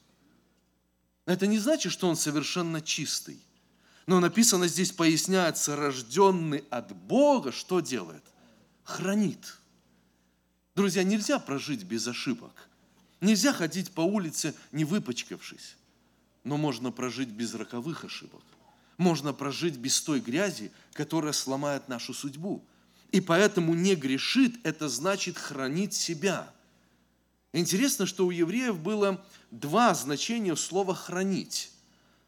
Это 1.25 1.47
не 1.47 1.59
значит, 1.59 1.91
что 1.91 2.07
он 2.07 2.15
совершенно 2.15 2.81
чистый. 2.81 3.39
Но 4.07 4.19
написано 4.19 4.67
здесь, 4.67 4.91
поясняется, 4.91 5.75
рожденный 5.75 6.63
от 6.69 6.95
Бога, 6.95 7.51
что 7.51 7.79
делает? 7.79 8.23
Хранит. 8.83 9.57
Друзья, 10.75 11.03
нельзя 11.03 11.39
прожить 11.39 11.83
без 11.83 12.07
ошибок– 12.07 12.69
Нельзя 13.21 13.53
ходить 13.53 13.91
по 13.91 14.01
улице, 14.01 14.55
не 14.71 14.83
выпачкавшись. 14.83 15.77
Но 16.43 16.57
можно 16.57 16.91
прожить 16.91 17.29
без 17.29 17.53
роковых 17.53 18.03
ошибок. 18.03 18.41
Можно 18.97 19.31
прожить 19.31 19.77
без 19.77 20.01
той 20.01 20.19
грязи, 20.19 20.71
которая 20.93 21.31
сломает 21.31 21.87
нашу 21.87 22.15
судьбу. 22.15 22.65
И 23.11 23.21
поэтому 23.21 23.75
не 23.75 23.95
грешит, 23.95 24.55
это 24.63 24.89
значит 24.89 25.37
хранить 25.37 25.93
себя. 25.93 26.51
Интересно, 27.53 28.05
что 28.05 28.25
у 28.25 28.31
евреев 28.31 28.79
было 28.79 29.23
два 29.51 29.93
значения 29.93 30.55
слова 30.55 30.95
«хранить». 30.95 31.71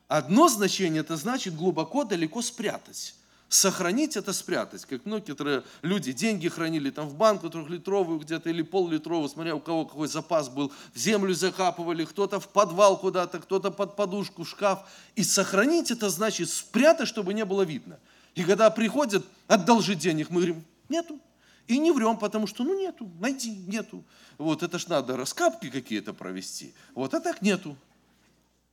Одно 0.10 0.50
значение– 0.50 1.00
это 1.01 1.15
значит 1.15 1.56
глубоко, 1.56 2.03
далеко 2.03 2.42
спрятать. 2.42 3.15
Сохранить 3.48 4.18
это 4.18 4.34
спрятать, 4.34 4.84
как 4.86 5.06
некоторые 5.06 5.63
люди 5.82 6.12
деньги 6.12 6.50
хранили 6.50 6.89
там 6.89 7.08
в 7.08 7.15
банку 7.15 7.50
трехлитровую 7.50 8.20
где-то 8.20 8.50
или 8.50 8.63
пол-литровую, 8.63 9.30
смотря 9.30 9.56
у 9.56 9.60
кого 9.60 9.86
какой 9.86 10.08
запас 10.08 10.50
был, 10.50 10.74
в 10.94 10.98
землю 10.98 11.34
закапывали, 11.36 12.03
кто-то 12.03 12.39
в 12.39 12.50
подвал 12.50 13.00
куда-то, 13.00 13.39
кто-то 13.39 13.70
под 13.70 13.96
подушку, 13.96 14.44
в 14.44 14.50
шкаф. 14.50 14.89
И 15.15 15.24
сохранить 15.24 15.92
это 15.92 16.10
значит 16.10 16.50
спрятать, 16.50 17.08
чтобы 17.08 17.34
не 17.34 17.46
было 17.46 17.62
видно. 17.62 18.00
И 18.36 18.44
когда 18.44 18.70
приходят, 18.72 19.24
одолжить 19.48 20.00
денег, 20.00 20.32
мы 20.32 20.38
говорим, 20.38 20.65
нету. 20.89 21.20
И 21.67 21.77
не 21.77 21.91
врем, 21.91 22.17
потому 22.17 22.48
что, 22.48 22.63
ну, 22.63 22.77
нету, 22.77 23.10
найди, 23.20 23.55
нету. 23.55 24.03
Вот 24.38 24.63
это 24.63 24.79
ж 24.79 24.88
надо 24.88 25.15
раскапки 25.15 25.70
какие-то 25.70 26.13
провести. 26.13 26.74
Вот, 26.93 27.13
а 27.13 27.20
так 27.20 27.41
нету. 27.41 27.77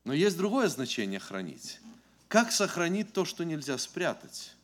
Но 0.04 0.12
есть 0.12 0.36
другое 0.36 0.68
значение 0.68 1.20
хранить. 1.20 1.80
Как 2.28 2.52
сохранить 2.52 3.12
то, 3.12 3.24
что 3.24 3.44
нельзя 3.44 3.78
спрятать? 3.78 4.54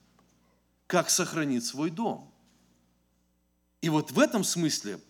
как 0.86 1.10
сохранить 1.10 1.64
свой 1.64 1.90
дом. 1.90 2.30
И 3.80 3.88
вот 3.88 4.10
в 4.10 4.18
этом 4.18 4.44
смысле 4.44 5.00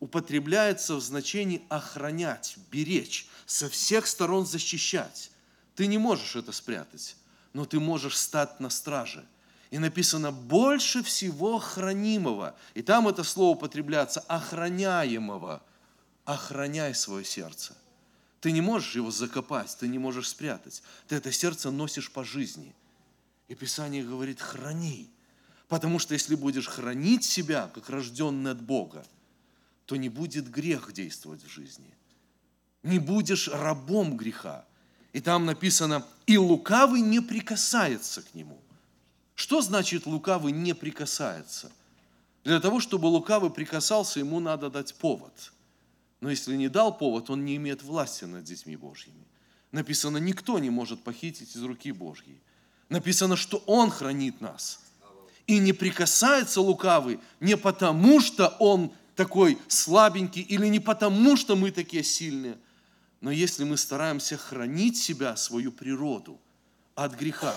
употребляется 0.00 0.96
в 0.96 1.00
значении 1.00 1.64
охранять, 1.68 2.56
беречь, 2.70 3.28
со 3.46 3.68
всех 3.68 4.06
сторон 4.06 4.46
защищать. 4.46 5.30
Ты 5.74 5.86
не 5.86 5.98
можешь 5.98 6.36
это 6.36 6.52
спрятать, 6.52 7.16
но 7.52 7.64
ты 7.64 7.80
можешь 7.80 8.16
стать 8.16 8.60
на 8.60 8.70
страже. 8.70 9.26
И 9.74 9.78
написано 9.78 10.30
«больше 10.30 11.02
всего 11.02 11.58
хранимого». 11.58 12.54
И 12.74 12.82
там 12.82 13.08
это 13.08 13.24
слово 13.24 13.56
употребляется 13.56 14.20
«охраняемого». 14.20 15.64
Охраняй 16.24 16.94
свое 16.94 17.24
сердце. 17.24 17.76
Ты 18.40 18.52
не 18.52 18.60
можешь 18.60 18.94
его 18.94 19.10
закопать, 19.10 19.76
ты 19.80 19.88
не 19.88 19.98
можешь 19.98 20.28
спрятать. 20.28 20.80
Ты 21.08 21.16
это 21.16 21.32
сердце 21.32 21.72
носишь 21.72 22.12
по 22.12 22.22
жизни. 22.22 22.72
И 23.48 23.56
Писание 23.56 24.04
говорит 24.04 24.40
«храни». 24.40 25.10
Потому 25.66 25.98
что 25.98 26.14
если 26.14 26.36
будешь 26.36 26.68
хранить 26.68 27.24
себя, 27.24 27.68
как 27.74 27.90
рожденный 27.90 28.52
от 28.52 28.62
Бога, 28.62 29.04
то 29.86 29.96
не 29.96 30.08
будет 30.08 30.48
грех 30.48 30.92
действовать 30.92 31.42
в 31.42 31.50
жизни. 31.50 31.92
Не 32.84 33.00
будешь 33.00 33.48
рабом 33.48 34.16
греха. 34.16 34.66
И 35.12 35.20
там 35.20 35.46
написано, 35.46 36.06
и 36.26 36.38
лукавый 36.38 37.00
не 37.00 37.18
прикасается 37.18 38.22
к 38.22 38.36
нему. 38.36 38.60
Что 39.34 39.60
значит 39.60 40.06
лукавый 40.06 40.52
не 40.52 40.74
прикасается? 40.74 41.72
Для 42.44 42.60
того, 42.60 42.80
чтобы 42.80 43.06
лукавый 43.06 43.50
прикасался, 43.50 44.20
ему 44.20 44.38
надо 44.40 44.70
дать 44.70 44.94
повод. 44.94 45.52
Но 46.20 46.30
если 46.30 46.56
не 46.56 46.68
дал 46.68 46.96
повод, 46.96 47.30
он 47.30 47.44
не 47.44 47.56
имеет 47.56 47.82
власти 47.82 48.24
над 48.24 48.44
детьми 48.44 48.76
Божьими. 48.76 49.24
Написано, 49.72 50.18
никто 50.18 50.58
не 50.58 50.70
может 50.70 51.02
похитить 51.02 51.56
из 51.56 51.62
руки 51.62 51.90
Божьей. 51.90 52.40
Написано, 52.88 53.36
что 53.36 53.62
Он 53.66 53.90
хранит 53.90 54.40
нас. 54.40 54.80
И 55.46 55.58
не 55.58 55.72
прикасается 55.72 56.60
лукавый 56.60 57.20
не 57.40 57.56
потому, 57.56 58.20
что 58.20 58.48
он 58.58 58.92
такой 59.14 59.58
слабенький, 59.68 60.42
или 60.42 60.66
не 60.68 60.80
потому, 60.80 61.36
что 61.36 61.56
мы 61.56 61.70
такие 61.70 62.02
сильные, 62.02 62.56
но 63.20 63.30
если 63.30 63.64
мы 63.64 63.76
стараемся 63.76 64.36
хранить 64.36 64.96
себя, 64.96 65.36
свою 65.36 65.72
природу 65.72 66.38
от 66.94 67.14
греха, 67.14 67.54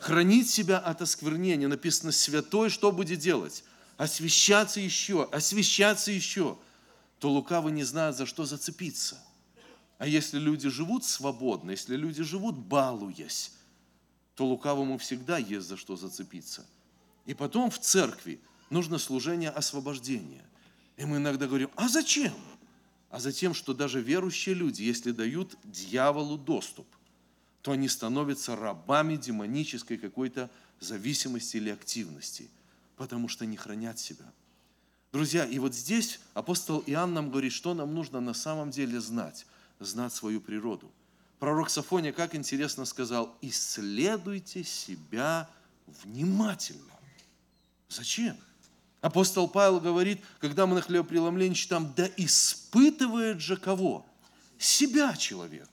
хранить 0.00 0.48
себя 0.48 0.78
от 0.78 1.02
осквернения, 1.02 1.68
написано, 1.68 2.12
святой 2.12 2.70
что 2.70 2.92
будет 2.92 3.18
делать? 3.18 3.64
Освещаться 3.96 4.80
еще, 4.80 5.24
освещаться 5.24 6.10
еще, 6.12 6.56
то 7.18 7.30
лукавый 7.30 7.72
не 7.72 7.84
знает, 7.84 8.16
за 8.16 8.26
что 8.26 8.44
зацепиться. 8.44 9.18
А 9.98 10.06
если 10.06 10.38
люди 10.38 10.68
живут 10.68 11.04
свободно, 11.04 11.72
если 11.72 11.96
люди 11.96 12.22
живут 12.22 12.56
балуясь, 12.56 13.52
то 14.36 14.46
лукавому 14.46 14.98
всегда 14.98 15.38
есть 15.38 15.66
за 15.66 15.76
что 15.76 15.96
зацепиться. 15.96 16.64
И 17.26 17.34
потом 17.34 17.70
в 17.70 17.80
церкви 17.80 18.40
нужно 18.70 18.98
служение 18.98 19.50
освобождения. 19.50 20.44
И 20.96 21.04
мы 21.04 21.16
иногда 21.16 21.46
говорим, 21.46 21.70
а 21.74 21.88
зачем? 21.88 22.32
а 23.10 23.20
за 23.20 23.32
тем, 23.32 23.54
что 23.54 23.74
даже 23.74 24.00
верующие 24.00 24.54
люди, 24.54 24.82
если 24.82 25.12
дают 25.12 25.56
дьяволу 25.64 26.36
доступ, 26.36 26.86
то 27.62 27.72
они 27.72 27.88
становятся 27.88 28.56
рабами 28.56 29.16
демонической 29.16 29.98
какой-то 29.98 30.50
зависимости 30.80 31.56
или 31.56 31.70
активности, 31.70 32.48
потому 32.96 33.28
что 33.28 33.46
не 33.46 33.56
хранят 33.56 33.98
себя. 33.98 34.24
Друзья, 35.12 35.44
и 35.44 35.58
вот 35.58 35.74
здесь 35.74 36.20
апостол 36.34 36.82
Иоанн 36.86 37.14
нам 37.14 37.30
говорит, 37.30 37.52
что 37.52 37.74
нам 37.74 37.94
нужно 37.94 38.20
на 38.20 38.34
самом 38.34 38.70
деле 38.70 39.00
знать, 39.00 39.46
знать 39.80 40.12
свою 40.12 40.40
природу. 40.40 40.90
Пророк 41.38 41.70
Сафония, 41.70 42.12
как 42.12 42.34
интересно 42.34 42.84
сказал, 42.84 43.34
исследуйте 43.40 44.64
себя 44.64 45.48
внимательно. 45.86 46.82
Зачем? 47.88 48.36
Апостол 49.00 49.48
Павел 49.48 49.80
говорит, 49.80 50.20
когда 50.40 50.66
мы 50.66 50.74
на 50.74 50.82
хлебопреломлении 50.82 51.54
читаем, 51.54 51.92
да 51.96 52.08
испытывает 52.16 53.40
же 53.40 53.56
кого? 53.56 54.04
Себя 54.58 55.16
человек. 55.16 55.68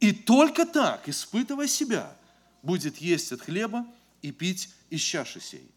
И 0.00 0.12
только 0.12 0.64
так, 0.64 1.08
испытывая 1.08 1.66
себя, 1.66 2.16
будет 2.62 2.98
есть 2.98 3.32
от 3.32 3.42
хлеба 3.42 3.86
и 4.22 4.30
пить 4.30 4.70
из 4.90 5.00
чаши 5.00 5.40
сей. 5.40 5.70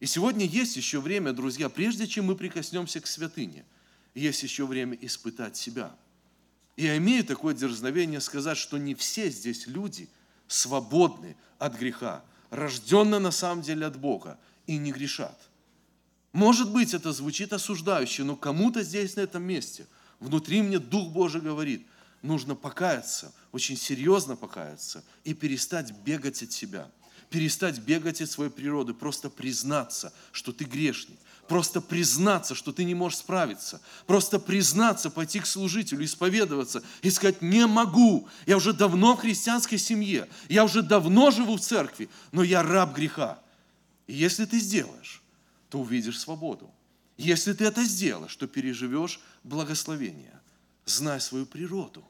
И 0.00 0.06
сегодня 0.06 0.44
есть 0.44 0.76
еще 0.76 1.00
время, 1.00 1.32
друзья, 1.32 1.68
прежде 1.68 2.06
чем 2.06 2.26
мы 2.26 2.36
прикоснемся 2.36 3.00
к 3.00 3.06
святыне, 3.06 3.64
есть 4.14 4.42
еще 4.42 4.66
время 4.66 4.96
испытать 5.00 5.56
себя. 5.56 5.94
И 6.76 6.84
я 6.84 6.96
имею 6.96 7.24
такое 7.24 7.54
дерзновение 7.54 8.20
сказать, 8.20 8.58
что 8.58 8.76
не 8.78 8.94
все 8.94 9.30
здесь 9.30 9.66
люди 9.66 10.08
свободны 10.48 11.36
от 11.58 11.78
греха, 11.78 12.24
рожденные 12.50 13.20
на 13.20 13.30
самом 13.30 13.62
деле 13.62 13.86
от 13.86 13.98
Бога 13.98 14.38
и 14.66 14.76
не 14.76 14.92
грешат– 14.92 15.40
может 16.34 16.72
быть, 16.72 16.94
это 16.94 17.12
звучит 17.12 17.52
осуждающе, 17.52 18.24
но 18.24 18.34
кому-то 18.34 18.82
здесь, 18.82 19.14
на 19.14 19.20
этом 19.20 19.44
месте, 19.44 19.86
внутри 20.18 20.62
мне 20.62 20.80
Дух 20.80 21.12
Божий 21.12 21.40
говорит, 21.40 21.86
нужно 22.24 22.54
покаяться, 22.54 23.32
очень 23.52 23.76
серьезно 23.76 24.34
покаяться 24.34 25.04
и 25.22 25.34
перестать 25.34 25.92
бегать 26.04 26.42
от 26.42 26.52
себя, 26.52 26.90
перестать 27.30 27.78
бегать 27.78 28.20
от 28.20 28.30
своей 28.30 28.50
природы, 28.50 28.94
просто 28.94 29.30
признаться, 29.30 30.12
что 30.32 30.52
ты 30.52 30.64
грешник, 30.64 31.18
просто 31.46 31.80
признаться, 31.80 32.54
что 32.54 32.72
ты 32.72 32.84
не 32.84 32.94
можешь 32.94 33.18
справиться, 33.18 33.80
просто 34.06 34.38
признаться, 34.38 35.10
пойти 35.10 35.40
к 35.40 35.46
служителю, 35.46 36.04
исповедоваться 36.04 36.82
и 37.02 37.10
сказать, 37.10 37.42
не 37.42 37.66
могу, 37.66 38.28
я 38.46 38.56
уже 38.56 38.72
давно 38.72 39.16
в 39.16 39.20
христианской 39.20 39.78
семье, 39.78 40.28
я 40.48 40.64
уже 40.64 40.82
давно 40.82 41.30
живу 41.30 41.56
в 41.56 41.60
церкви, 41.60 42.08
но 42.32 42.42
я 42.42 42.62
раб 42.62 42.94
греха. 42.94 43.38
И 44.06 44.14
если 44.14 44.46
ты 44.46 44.58
сделаешь, 44.58 45.22
то 45.68 45.80
увидишь 45.80 46.18
свободу. 46.18 46.70
Если 47.16 47.52
ты 47.52 47.64
это 47.66 47.84
сделаешь, 47.84 48.34
то 48.34 48.46
переживешь 48.46 49.20
благословение. 49.44 50.40
Знай 50.84 51.20
свою 51.20 51.46
природу. 51.46 52.04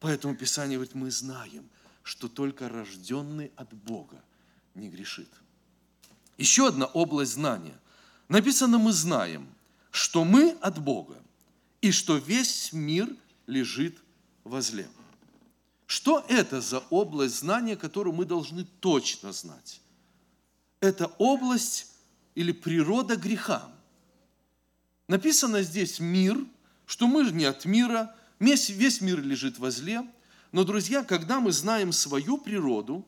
Поэтому 0.00 0.36
Писание 0.36 0.78
говорит, 0.78 0.94
мы 0.94 1.10
знаем, 1.10 1.68
что 2.02 2.28
только 2.28 2.68
рожденный 2.68 3.50
от 3.56 3.72
Бога 3.72 4.22
не 4.74 4.88
грешит. 4.88 5.28
Еще 6.38 6.68
одна 6.68 6.86
область 6.86 7.32
знания. 7.32 7.78
Написано, 8.28 8.78
мы 8.78 8.92
знаем, 8.92 9.48
что 9.90 10.24
мы 10.24 10.50
от 10.60 10.78
Бога, 10.78 11.16
и 11.80 11.90
что 11.90 12.16
весь 12.16 12.72
мир 12.72 13.08
лежит 13.46 13.98
возле. 14.44 14.88
Что 15.86 16.24
это 16.28 16.60
за 16.60 16.80
область 16.90 17.36
знания, 17.36 17.76
которую 17.76 18.14
мы 18.14 18.24
должны 18.24 18.64
точно 18.80 19.32
знать? 19.32 19.80
Это 20.80 21.06
область 21.18 21.92
или 22.34 22.52
природа 22.52 23.16
греха. 23.16 23.70
Написано 25.08 25.62
здесь 25.62 26.00
мир, 26.00 26.38
что 26.86 27.06
мы 27.06 27.24
же 27.24 27.32
не 27.32 27.44
от 27.44 27.64
мира, 27.64 28.14
весь, 28.38 28.68
весь 28.68 29.00
мир 29.00 29.22
лежит 29.22 29.58
возле. 29.58 30.02
Но, 30.52 30.64
друзья, 30.64 31.04
когда 31.04 31.40
мы 31.40 31.52
знаем 31.52 31.92
свою 31.92 32.38
природу, 32.38 33.04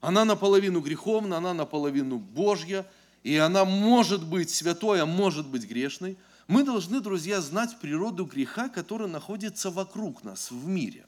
она 0.00 0.24
наполовину 0.24 0.80
греховна, 0.80 1.38
она 1.38 1.54
наполовину 1.54 2.18
Божья, 2.18 2.86
и 3.22 3.36
она 3.36 3.64
может 3.64 4.26
быть 4.26 4.50
святой, 4.50 5.00
а 5.00 5.06
может 5.06 5.46
быть 5.46 5.68
грешной, 5.68 6.18
мы 6.48 6.64
должны, 6.64 7.00
друзья, 7.00 7.40
знать 7.40 7.78
природу 7.80 8.24
греха, 8.24 8.68
который 8.68 9.08
находится 9.08 9.70
вокруг 9.70 10.24
нас 10.24 10.50
в 10.50 10.66
мире. 10.66 11.06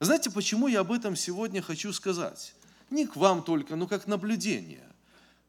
Знаете, 0.00 0.30
почему 0.30 0.66
я 0.66 0.80
об 0.80 0.92
этом 0.92 1.14
сегодня 1.14 1.60
хочу 1.60 1.92
сказать? 1.92 2.54
Не 2.88 3.06
к 3.06 3.16
вам 3.16 3.42
только, 3.42 3.76
но 3.76 3.86
как 3.86 4.06
наблюдение 4.06 4.90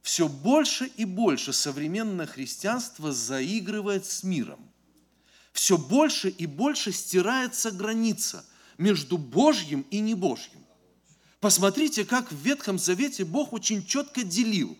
все 0.01 0.27
больше 0.27 0.87
и 0.87 1.05
больше 1.05 1.53
современное 1.53 2.25
христианство 2.25 3.11
заигрывает 3.11 4.05
с 4.05 4.23
миром. 4.23 4.59
Все 5.53 5.77
больше 5.77 6.29
и 6.29 6.45
больше 6.45 6.91
стирается 6.91 7.71
граница 7.71 8.45
между 8.77 9.17
Божьим 9.17 9.85
и 9.91 9.99
небожьим. 9.99 10.59
Посмотрите, 11.39 12.05
как 12.05 12.31
в 12.31 12.35
Ветхом 12.35 12.77
Завете 12.77 13.25
Бог 13.25 13.53
очень 13.53 13.85
четко 13.85 14.23
делил. 14.23 14.77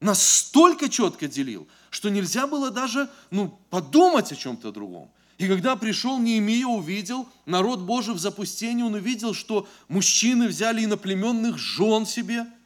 Настолько 0.00 0.88
четко 0.88 1.26
делил, 1.26 1.66
что 1.90 2.10
нельзя 2.10 2.46
было 2.46 2.70
даже 2.70 3.10
ну, 3.30 3.58
подумать 3.70 4.30
о 4.30 4.36
чем-то 4.36 4.70
другом. 4.72 5.10
И 5.38 5.48
когда 5.48 5.76
пришел 5.76 6.18
Неемия, 6.18 6.66
увидел 6.66 7.28
народ 7.44 7.80
Божий 7.80 8.14
в 8.14 8.18
запустении, 8.18 8.82
он 8.82 8.94
увидел, 8.94 9.34
что 9.34 9.68
мужчины 9.88 10.48
взяли 10.48 10.84
иноплеменных 10.84 11.58
жен 11.58 12.06
себе– 12.06 12.46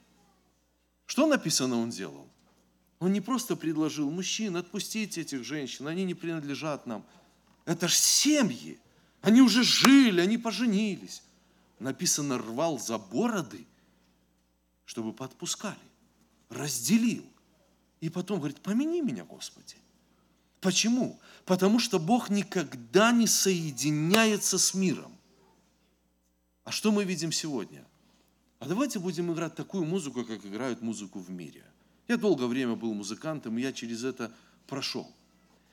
что 1.10 1.26
написано 1.26 1.80
он 1.80 1.90
делал? 1.90 2.29
Он 3.00 3.12
не 3.12 3.20
просто 3.20 3.56
предложил, 3.56 4.10
мужчин, 4.10 4.56
отпустите 4.56 5.22
этих 5.22 5.44
женщин, 5.44 5.88
они 5.88 6.04
не 6.04 6.14
принадлежат 6.14 6.86
нам. 6.86 7.04
Это 7.64 7.88
ж 7.88 7.94
семьи. 7.94 8.78
Они 9.22 9.40
уже 9.40 9.64
жили, 9.64 10.20
они 10.20 10.38
поженились. 10.38 11.22
Написано, 11.78 12.38
рвал 12.38 12.78
за 12.78 12.98
бороды, 12.98 13.66
чтобы 14.84 15.12
подпускали. 15.12 15.76
Разделил. 16.48 17.24
И 18.00 18.08
потом 18.08 18.38
говорит, 18.38 18.60
помяни 18.60 19.00
меня, 19.00 19.24
Господи. 19.24 19.76
Почему? 20.60 21.18
Потому 21.44 21.78
что 21.78 21.98
Бог 21.98 22.30
никогда 22.30 23.12
не 23.12 23.26
соединяется 23.26 24.58
с 24.58 24.74
миром. 24.74 25.12
А 26.64 26.70
что 26.70 26.92
мы 26.92 27.04
видим 27.04 27.32
сегодня? 27.32 27.84
а 28.60 28.66
давайте 28.66 28.98
будем 28.98 29.32
играть 29.32 29.54
такую 29.54 29.86
музыку, 29.86 30.22
как 30.22 30.44
играют 30.44 30.82
музыку 30.82 31.18
в 31.18 31.30
мире. 31.30 31.64
Я 32.10 32.16
долгое 32.16 32.46
время 32.46 32.74
был 32.74 32.92
музыкантом, 32.92 33.56
и 33.56 33.62
я 33.62 33.72
через 33.72 34.02
это 34.02 34.32
прошел. 34.66 35.08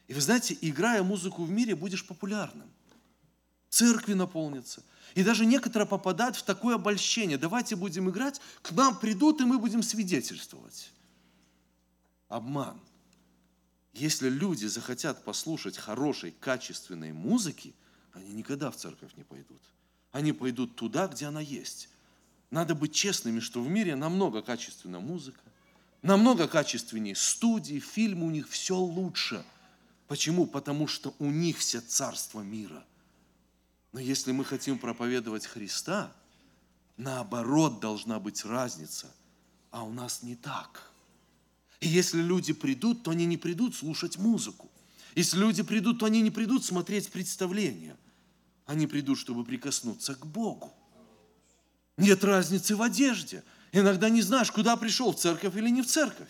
И 0.07 0.13
вы 0.13 0.21
знаете, 0.21 0.55
играя 0.61 1.01
музыку 1.01 1.43
в 1.43 1.49
мире, 1.49 1.75
будешь 1.75 2.05
популярным. 2.05 2.69
Церкви 3.69 4.13
наполнятся. 4.13 4.83
И 5.15 5.23
даже 5.23 5.47
некоторые 5.47 5.87
попадают 5.87 6.35
в 6.35 6.43
такое 6.43 6.75
обольщение. 6.75 7.39
Давайте 7.39 7.75
будем 7.75 8.07
играть, 8.11 8.39
к 8.61 8.71
нам 8.73 8.99
придут, 8.99 9.41
и 9.41 9.45
мы 9.45 9.57
будем 9.57 9.81
свидетельствовать. 9.81 10.91
Обман. 12.27 12.79
Если 13.93 14.29
люди 14.29 14.67
захотят 14.67 15.23
послушать 15.23 15.79
хорошей, 15.79 16.35
качественной 16.39 17.13
музыки, 17.13 17.73
они 18.13 18.31
никогда 18.33 18.69
в 18.69 18.75
церковь 18.75 19.09
не 19.17 19.23
пойдут. 19.23 19.61
Они 20.11 20.33
пойдут 20.33 20.75
туда, 20.75 21.07
где 21.07 21.25
она 21.25 21.41
есть 21.41 21.89
надо 22.49 22.75
быть 22.75 22.93
честными, 22.93 23.39
что 23.39 23.61
в 23.61 23.69
мире 23.69 23.95
намного 23.95 24.41
качественная 24.41 24.99
музыка, 24.99 25.39
намного 26.01 26.47
качественнее 26.47 27.15
студии, 27.15 27.79
фильмы, 27.79 28.27
у 28.27 28.31
них 28.31 28.49
все 28.49 28.75
лучше. 28.77 29.43
Почему? 30.07 30.45
Потому 30.45 30.87
что 30.87 31.13
у 31.19 31.25
них 31.25 31.57
все 31.57 31.81
царство 31.81 32.41
мира. 32.41 32.85
Но 33.91 33.99
если 33.99 34.31
мы 34.31 34.45
хотим 34.45 34.79
проповедовать 34.79 35.45
Христа, 35.45 36.13
наоборот 36.97 37.79
должна 37.79 38.19
быть 38.19 38.45
разница. 38.45 39.13
А 39.71 39.83
у 39.83 39.91
нас 39.91 40.23
не 40.23 40.35
так. 40.35 40.91
И 41.79 41.87
если 41.87 42.21
люди 42.21 42.53
придут, 42.53 43.03
то 43.03 43.11
они 43.11 43.25
не 43.25 43.37
придут 43.37 43.75
слушать 43.75 44.17
музыку. 44.17 44.69
Если 45.15 45.37
люди 45.37 45.63
придут, 45.63 45.99
то 45.99 46.05
они 46.05 46.21
не 46.21 46.31
придут 46.31 46.63
смотреть 46.63 47.11
представления. 47.11 47.97
Они 48.65 48.87
придут, 48.87 49.17
чтобы 49.17 49.43
прикоснуться 49.43 50.15
к 50.15 50.25
Богу. 50.25 50.73
Нет 51.97 52.23
разницы 52.23 52.75
в 52.75 52.81
одежде. 52.81 53.43
Иногда 53.79 54.09
не 54.09 54.23
знаешь, 54.23 54.51
куда 54.51 54.75
пришел, 54.75 55.11
в 55.11 55.17
церковь 55.17 55.55
или 55.55 55.69
не 55.69 55.83
в 55.83 55.87
церковь. 55.87 56.29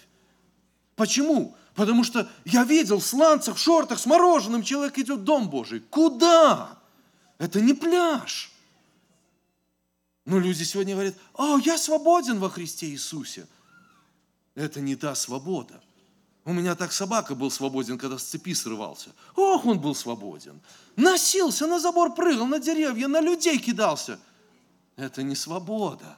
Почему? 0.97 1.55
Потому 1.75 2.03
что 2.03 2.29
я 2.43 2.65
видел 2.65 2.99
в 2.99 3.05
сланцах, 3.05 3.55
в 3.55 3.60
шортах, 3.60 3.99
с 3.99 4.05
мороженым 4.05 4.63
человек 4.63 4.97
идет 4.97 5.19
в 5.19 5.23
Дом 5.23 5.49
Божий. 5.49 5.79
Куда? 5.79 6.77
Это 7.38 7.62
не 7.62 7.73
пляж. 7.73 8.51
Но 10.25 10.39
люди 10.39 10.63
сегодня 10.63 10.95
говорят, 10.95 11.15
о, 11.36 11.57
я 11.60 11.77
свободен 11.77 12.38
во 12.39 12.49
Христе 12.49 12.88
Иисусе. 12.88 13.47
Это 14.53 14.81
не 14.81 14.97
та 14.97 15.15
свобода. 15.15 15.81
У 16.43 16.51
меня 16.51 16.75
так 16.75 16.91
собака 16.91 17.33
был 17.33 17.49
свободен, 17.49 17.97
когда 17.97 18.17
с 18.17 18.23
цепи 18.23 18.53
срывался. 18.55 19.12
Ох, 19.38 19.65
он 19.65 19.79
был 19.79 19.95
свободен. 19.95 20.60
Носился, 20.97 21.65
на 21.65 21.79
забор 21.79 22.13
прыгал, 22.13 22.45
на 22.45 22.60
деревья, 22.60 23.07
на 23.07 23.21
людей 23.21 23.57
кидался. 23.57 24.19
Это 24.97 25.23
не 25.23 25.36
свобода. 25.36 26.17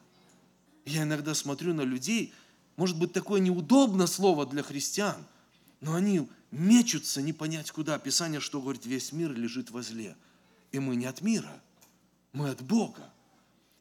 Я 0.89 1.03
иногда 1.03 1.35
смотрю 1.35 1.75
на 1.75 1.81
людей, 1.81 2.33
может 2.75 2.97
быть, 2.97 3.13
такое 3.13 3.39
неудобное 3.39 4.07
слово 4.07 4.47
для 4.47 4.63
христиан, 4.63 5.23
но 5.81 5.93
они 5.93 6.27
мечутся 6.49 7.21
не 7.21 7.31
понять 7.31 7.69
куда. 7.69 7.99
Писание, 7.99 8.39
что 8.39 8.59
говорит, 8.59 8.87
весь 8.87 9.11
мир 9.11 9.31
лежит 9.31 9.69
возле. 9.69 10.15
И 10.71 10.79
мы 10.79 10.95
не 10.95 11.05
от 11.05 11.21
мира, 11.21 11.61
мы 12.33 12.49
от 12.49 12.63
Бога. 12.63 13.13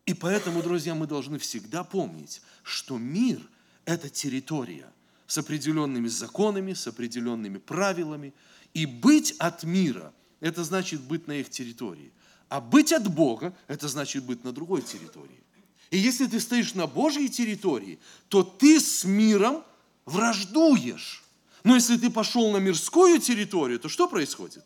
И 0.05 0.13
поэтому, 0.13 0.63
друзья, 0.63 0.95
мы 0.95 1.07
должны 1.07 1.39
всегда 1.39 1.83
помнить, 1.83 2.43
что 2.63 2.99
мир– 2.99 3.41
это 3.87 4.11
территория 4.11 4.93
с 5.27 5.39
определенными 5.39 6.09
законами, 6.09 6.75
с 6.75 6.87
определенными 6.87 7.57
правилами. 7.57 8.35
И 8.75 8.85
быть 8.85 9.35
от 9.39 9.65
мира– 9.65 10.13
это 10.41 10.63
значит 10.63 11.01
быть 11.01 11.27
на 11.27 11.33
их 11.33 11.49
территории. 11.49 12.13
А 12.51 12.61
быть 12.61 12.93
от 12.93 13.09
Бога– 13.09 13.57
это 13.67 13.89
значит 13.89 14.25
быть 14.25 14.45
на 14.45 14.53
другой 14.53 14.83
территории. 14.83 15.43
И 15.91 15.99
если 15.99 16.27
ты 16.27 16.41
стоишь 16.41 16.75
на 16.75 16.87
Божьей 16.87 17.29
территории, 17.29 17.99
то 18.29 18.43
ты 18.43 18.81
с 18.81 19.05
миром 19.05 19.65
враждуешь. 20.05 21.25
Но 21.65 21.75
если 21.75 21.97
ты 21.97 22.11
пошел 22.11 22.51
на 22.53 22.59
мирскую 22.59 23.19
территорию, 23.19 23.79
то 23.81 23.89
что 23.89 24.09
происходит? 24.09 24.65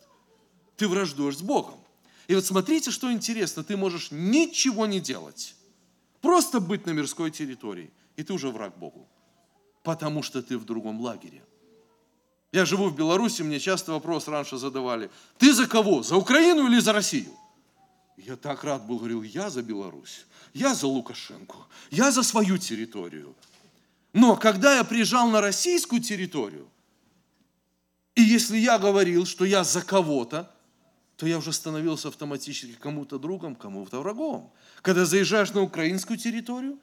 Ты 0.76 0.88
враждуешь 0.88 1.38
с 1.38 1.42
Богом. 1.42 1.78
И 2.28 2.34
вот 2.34 2.44
смотрите, 2.44 2.90
что 2.90 3.12
интересно, 3.12 3.62
ты 3.62 3.76
можешь 3.76 4.08
ничего 4.10 4.86
не 4.86 5.00
делать, 5.00 5.54
просто 6.20 6.60
быть 6.60 6.86
на 6.86 6.90
мирской 6.90 7.30
территории, 7.30 7.90
и 8.16 8.22
ты 8.22 8.32
уже 8.32 8.48
враг 8.48 8.78
Богу, 8.78 9.08
потому 9.82 10.22
что 10.22 10.42
ты 10.42 10.56
в 10.56 10.64
другом 10.64 11.00
лагере. 11.00 11.42
Я 12.52 12.64
живу 12.64 12.88
в 12.88 12.94
Беларуси, 12.94 13.42
мне 13.42 13.58
часто 13.58 13.92
вопрос 13.92 14.28
раньше 14.28 14.56
задавали, 14.56 15.10
ты 15.38 15.52
за 15.52 15.66
кого, 15.66 16.02
за 16.02 16.16
Украину 16.16 16.68
или 16.68 16.78
за 16.78 16.92
Россию? 16.92 17.32
Я 18.16 18.36
так 18.36 18.64
рад 18.64 18.86
был, 18.86 18.98
говорил, 18.98 19.22
я 19.22 19.50
за 19.50 19.62
Беларусь, 19.62 20.26
я 20.52 20.74
за 20.74 20.86
Лукашенко, 20.86 21.56
я 21.90 22.10
за 22.10 22.22
свою 22.22 22.58
территорию. 22.58 23.34
Но 24.12 24.36
когда 24.36 24.76
я 24.76 24.84
приезжал 24.84 25.28
на 25.28 25.40
российскую 25.40 26.02
территорию, 26.02 26.68
и 28.14 28.22
если 28.22 28.58
я 28.58 28.78
говорил, 28.78 29.24
что 29.24 29.46
я 29.46 29.64
за 29.64 29.82
кого-то, 29.82 30.54
то 31.16 31.26
я 31.26 31.38
уже 31.38 31.52
становился 31.52 32.08
автоматически 32.08 32.74
кому-то 32.74 33.18
другом, 33.18 33.54
кому-то 33.54 34.00
врагом. 34.00 34.52
Когда 34.82 35.06
заезжаешь 35.06 35.52
на 35.52 35.62
украинскую 35.62 36.18
территорию, 36.18 36.78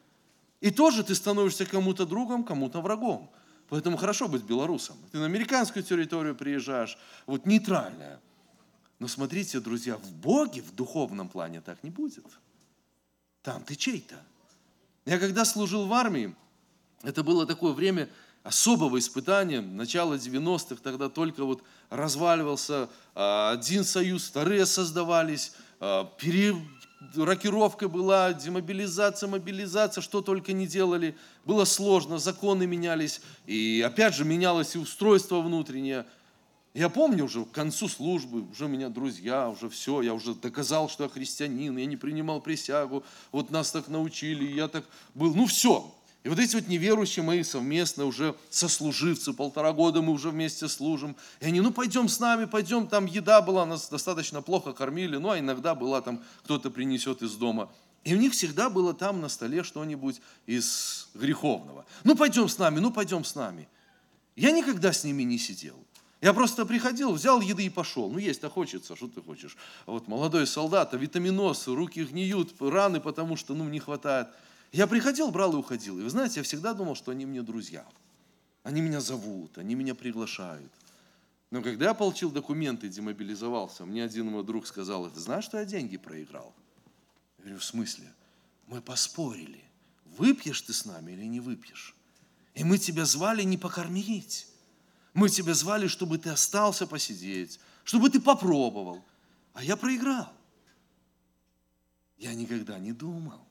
и 0.61 0.71
тоже 0.71 1.03
ты 1.03 1.13
становишься 1.13 1.65
кому-то 1.65 2.05
другом, 2.05 2.43
кому-то 2.43 2.81
врагом. 2.81 3.29
Поэтому 3.69 3.97
хорошо 3.97 4.27
быть 4.27 4.43
белорусом. 4.43 4.97
Ты 5.11 5.19
на 5.19 5.25
американскую 5.25 5.83
территорию 5.83 6.35
приезжаешь, 6.35 6.97
вот 7.27 7.45
нейтральная– 7.45 8.19
но 8.99 9.07
смотрите, 9.07 9.61
друзья, 9.61 9.95
в 9.95 10.11
Боге, 10.11 10.61
в 10.61 10.75
духовном 10.75 11.29
плане 11.29 11.61
так 11.61 11.81
не 11.83 11.89
будет. 11.89 12.25
Там 13.41 13.63
ты 13.63 13.75
чей-то. 13.75 14.15
Я 15.05 15.17
когда 15.17 15.45
служил 15.45 15.87
в 15.87 15.93
армии, 15.93 16.35
это 17.03 17.23
было 17.23 17.45
такое 17.45 17.71
время 17.71 18.09
особого 18.43 18.99
испытания, 18.99 19.61
начало 19.61 20.15
90-х, 20.15 20.81
тогда 20.83 21.07
только 21.07 21.45
вот 21.45 21.63
разваливался 21.89 22.89
а, 23.15 23.51
один 23.51 23.85
союз, 23.85 24.27
вторые 24.27 24.65
создавались, 24.65 25.53
а, 25.79 26.05
перерокировка 26.17 27.87
была, 27.87 28.33
демобилизация, 28.33 29.29
мобилизация, 29.29 30.01
что 30.01 30.21
только 30.21 30.51
не 30.51 30.67
делали. 30.67 31.17
Было 31.45 31.63
сложно, 31.63 32.17
законы 32.19 32.65
менялись, 32.65 33.21
и 33.45 33.81
опять 33.85 34.13
же 34.13 34.25
менялось 34.25 34.75
и 34.75 34.79
устройство 34.79 35.39
внутреннее– 35.39 36.05
я 36.79 36.87
помню 36.87 37.25
уже 37.25 37.43
к 37.43 37.51
концу 37.51 37.89
службы, 37.89 38.49
уже 38.49 38.65
у 38.65 38.67
меня 38.69 38.87
друзья, 38.87 39.49
уже 39.49 39.67
все, 39.69 40.01
я 40.01 40.13
уже 40.13 40.33
доказал, 40.33 40.87
что 40.87 41.03
я 41.03 41.09
христианин, 41.09 41.77
я 41.77 41.85
не 41.85 41.97
принимал 41.97 42.39
присягу, 42.39 43.03
вот 43.33 43.51
нас 43.51 43.71
так 43.71 43.89
научили, 43.89 44.49
я 44.49 44.69
так 44.69 44.85
был, 45.13 45.35
ну 45.35 45.45
все. 45.45 45.93
И 46.23 46.29
вот 46.29 46.39
эти 46.39 46.55
вот 46.55 46.69
неверующие 46.69 47.21
мои 47.21 47.43
совместно 47.43 48.05
уже 48.05 48.33
сослуживцы, 48.49 49.33
полтора 49.33 49.73
года 49.73 50.01
мы 50.01 50.13
уже 50.13 50.29
вместе 50.29 50.69
служим. 50.69 51.17
И 51.41 51.47
они, 51.47 51.59
ну 51.59 51.73
пойдем 51.73 52.07
с 52.07 52.17
нами, 52.21 52.45
пойдем, 52.45 52.87
там 52.87 53.07
еда 53.07 53.41
была, 53.41 53.65
нас 53.65 53.89
достаточно 53.89 54.41
плохо 54.41 54.71
кормили, 54.71 55.17
ну 55.17 55.31
а 55.31 55.39
иногда 55.39 55.75
была 55.75 55.99
там, 55.99 56.23
кто-то 56.43 56.71
принесет 56.71 57.21
из 57.21 57.33
дома. 57.33 57.69
И 58.05 58.15
у 58.15 58.17
них 58.17 58.31
всегда 58.31 58.69
было 58.69 58.93
там 58.93 59.19
на 59.19 59.27
столе 59.27 59.63
что-нибудь 59.63 60.21
из 60.45 61.09
греховного. 61.13 61.85
Ну 62.05 62.15
пойдем 62.15 62.47
с 62.47 62.57
нами, 62.57 62.79
ну 62.79 62.91
пойдем 62.91 63.25
с 63.25 63.35
нами. 63.35 63.67
Я 64.37 64.51
никогда 64.51 64.93
с 64.93 65.03
ними 65.03 65.23
не 65.23 65.37
сидел. 65.37 65.75
Я 66.21 66.33
просто 66.33 66.65
приходил, 66.65 67.13
взял 67.13 67.39
еды 67.39 67.65
и 67.65 67.69
пошел. 67.69 68.09
Ну, 68.09 68.17
есть-то 68.17 68.49
хочется, 68.49 68.95
что 68.95 69.07
ты 69.07 69.21
хочешь. 69.21 69.55
А 69.85 69.91
вот 69.91 70.07
молодой 70.07 70.45
солдат, 70.47 70.93
а 70.93 70.97
витаминоз, 70.97 71.67
руки 71.67 72.03
гниют, 72.03 72.53
раны, 72.59 72.99
потому 72.99 73.37
что, 73.37 73.53
ну, 73.53 73.69
не 73.69 73.79
хватает. 73.79 74.27
Я 74.73 74.85
приходил, 74.85 75.31
брал 75.31 75.53
и 75.53 75.55
уходил. 75.55 75.97
И 75.97 76.03
вы 76.03 76.09
знаете, 76.09 76.41
я 76.41 76.43
всегда 76.43 76.73
думал, 76.73 76.95
что 76.95 77.11
они 77.11 77.25
мне 77.25 77.41
друзья. 77.41 77.85
Они 78.63 78.81
меня 78.81 78.99
зовут, 78.99 79.57
они 79.57 79.75
меня 79.75 79.95
приглашают. 79.95 80.71
Но 81.51 81.61
когда 81.61 81.85
я 81.85 81.93
получил 81.93 82.29
документы 82.29 82.87
и 82.87 82.89
демобилизовался, 82.89 83.85
мне 83.85 84.03
один 84.03 84.27
мой 84.27 84.43
друг 84.43 84.67
сказал, 84.67 85.09
ты 85.09 85.19
знаешь, 85.19 85.45
что 85.45 85.57
я 85.57 85.65
деньги 85.65 85.97
проиграл? 85.97 86.53
Я 87.37 87.43
говорю, 87.43 87.59
в 87.59 87.63
смысле? 87.63 88.13
Мы 88.67 88.81
поспорили, 88.81 89.63
выпьешь 90.17 90.61
ты 90.61 90.73
с 90.73 90.85
нами 90.85 91.13
или 91.13 91.23
не 91.23 91.39
выпьешь. 91.39 91.95
И 92.53 92.63
мы 92.63 92.77
тебя 92.77 93.05
звали 93.05 93.41
не 93.43 93.57
покормить. 93.57 94.48
Мы 95.19 95.27
тебя 95.27 95.53
звали, 95.53 95.87
чтобы 95.87 96.17
ты 96.17 96.29
остался 96.29 96.87
посидеть, 96.87 97.59
чтобы 97.83 98.09
ты 98.09 98.21
попробовал. 98.21 99.03
А 99.53 99.61
я 99.61 99.75
проиграл. 99.75 100.31
Я 102.17 102.33
никогда 102.33 102.79
не 102.79 102.93
думал. 102.93 103.45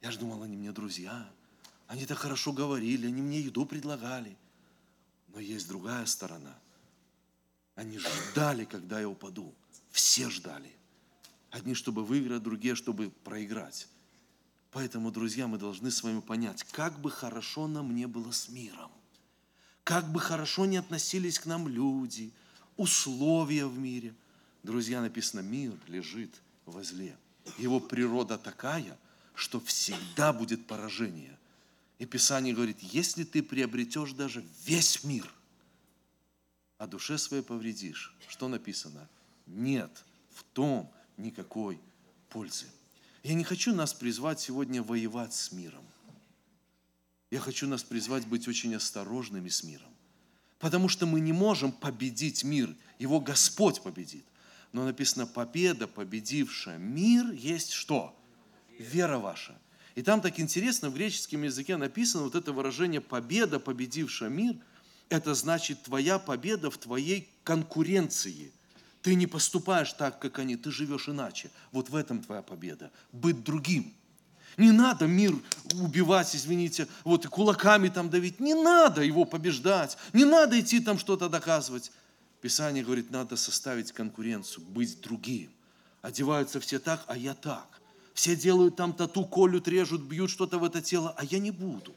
Я 0.00 0.10
же 0.12 0.18
думал, 0.18 0.42
они 0.42 0.56
мне 0.56 0.72
друзья. 0.72 1.30
Они 1.88 2.06
так 2.06 2.16
хорошо 2.16 2.54
говорили, 2.54 3.06
они 3.06 3.20
мне 3.20 3.38
еду 3.38 3.66
предлагали. 3.66 4.34
Но 5.28 5.40
есть 5.40 5.68
другая 5.68 6.06
сторона. 6.06 6.58
Они 7.74 7.98
ждали, 7.98 8.64
когда 8.64 8.98
я 8.98 9.06
упаду. 9.06 9.54
Все 9.90 10.30
ждали. 10.30 10.74
Одни, 11.50 11.74
чтобы 11.74 12.02
выиграть, 12.02 12.42
другие, 12.42 12.74
чтобы 12.74 13.10
проиграть. 13.10 13.88
Поэтому, 14.70 15.10
друзья, 15.10 15.48
мы 15.48 15.58
должны 15.58 15.90
с 15.90 16.02
вами 16.02 16.20
понять, 16.20 16.62
как 16.62 16.98
бы 16.98 17.10
хорошо 17.10 17.66
нам 17.66 17.94
не 17.94 18.06
было 18.06 18.30
с 18.30 18.48
миром– 18.48 18.90
как 19.84 20.10
бы 20.10 20.18
хорошо 20.18 20.64
не 20.64 20.78
относились 20.78 21.38
к 21.38 21.46
нам 21.46 21.68
люди, 21.68 22.32
условия 22.76 23.66
в 23.66 23.78
мире. 23.78 24.14
Друзья, 24.62 25.02
написано, 25.02 25.40
мир 25.40 25.72
лежит 25.86 26.34
возле. 26.64 27.16
Его 27.58 27.78
природа 27.78 28.38
такая, 28.38 28.98
что 29.34 29.60
всегда 29.60 30.32
будет 30.32 30.66
поражение. 30.66 31.38
И 31.98 32.06
Писание 32.06 32.54
говорит, 32.54 32.80
если 32.80 33.24
ты 33.24 33.42
приобретешь 33.42 34.12
даже 34.12 34.44
весь 34.64 35.04
мир, 35.04 35.30
а 36.78 36.86
душе 36.86 37.18
своей 37.18 37.42
повредишь, 37.42 38.16
что 38.26 38.48
написано? 38.48 39.08
Нет 39.46 40.04
в 40.32 40.42
том 40.54 40.90
никакой 41.18 41.78
пользы. 42.30 42.66
Я 43.22 43.34
не 43.34 43.44
хочу 43.44 43.74
нас 43.74 43.94
призвать 43.94 44.40
сегодня 44.40 44.82
воевать 44.82 45.34
с 45.34 45.52
миром. 45.52 45.84
Я 47.34 47.40
хочу 47.40 47.66
нас 47.66 47.82
призвать 47.82 48.28
быть 48.28 48.46
очень 48.46 48.76
осторожными 48.76 49.48
с 49.48 49.64
миром. 49.64 49.88
Потому 50.60 50.88
что 50.88 51.04
мы 51.04 51.18
не 51.18 51.32
можем 51.32 51.72
победить 51.72 52.44
мир, 52.44 52.72
его 53.00 53.18
Господь 53.18 53.82
победит. 53.82 54.24
Но 54.70 54.84
написано, 54.84 55.26
победа, 55.26 55.88
победившая 55.88 56.78
мир, 56.78 57.32
есть 57.32 57.72
что? 57.72 58.16
Вера 58.78 59.18
ваша. 59.18 59.60
И 59.96 60.02
там 60.02 60.20
так 60.20 60.38
интересно, 60.38 60.90
в 60.90 60.94
греческом 60.94 61.42
языке 61.42 61.76
написано 61.76 62.22
вот 62.22 62.36
это 62.36 62.52
выражение 62.52 63.00
«победа, 63.00 63.58
победившая 63.58 64.28
мир», 64.28 64.54
это 65.08 65.34
значит 65.34 65.82
твоя 65.82 66.20
победа 66.20 66.70
в 66.70 66.78
твоей 66.78 67.28
конкуренции. 67.42 68.52
Ты 69.02 69.16
не 69.16 69.26
поступаешь 69.26 69.92
так, 69.92 70.20
как 70.20 70.38
они, 70.38 70.54
ты 70.54 70.70
живешь 70.70 71.08
иначе. 71.08 71.50
Вот 71.72 71.90
в 71.90 71.96
этом 71.96 72.22
твоя 72.22 72.42
победа. 72.42 72.92
Быть 73.10 73.42
другим. 73.42 73.92
Не 74.56 74.70
надо 74.70 75.06
мир 75.06 75.34
убивать, 75.74 76.34
извините, 76.34 76.86
вот 77.04 77.24
и 77.24 77.28
кулаками 77.28 77.88
там 77.88 78.10
давить. 78.10 78.40
Не 78.40 78.54
надо 78.54 79.02
его 79.02 79.24
побеждать. 79.24 79.96
Не 80.12 80.24
надо 80.24 80.60
идти 80.60 80.80
там 80.80 80.98
что-то 80.98 81.28
доказывать. 81.28 81.90
Писание 82.40 82.84
говорит, 82.84 83.10
надо 83.10 83.36
составить 83.36 83.92
конкуренцию, 83.92 84.64
быть 84.66 85.00
другим. 85.00 85.50
Одеваются 86.02 86.60
все 86.60 86.78
так, 86.78 87.02
а 87.06 87.16
я 87.16 87.34
так. 87.34 87.80
Все 88.12 88.36
делают 88.36 88.76
там 88.76 88.92
тату, 88.92 89.24
колют, 89.24 89.66
режут, 89.66 90.02
бьют 90.02 90.30
что-то 90.30 90.58
в 90.58 90.64
это 90.64 90.80
тело, 90.80 91.14
а 91.16 91.24
я 91.24 91.38
не 91.38 91.50
буду. 91.50 91.94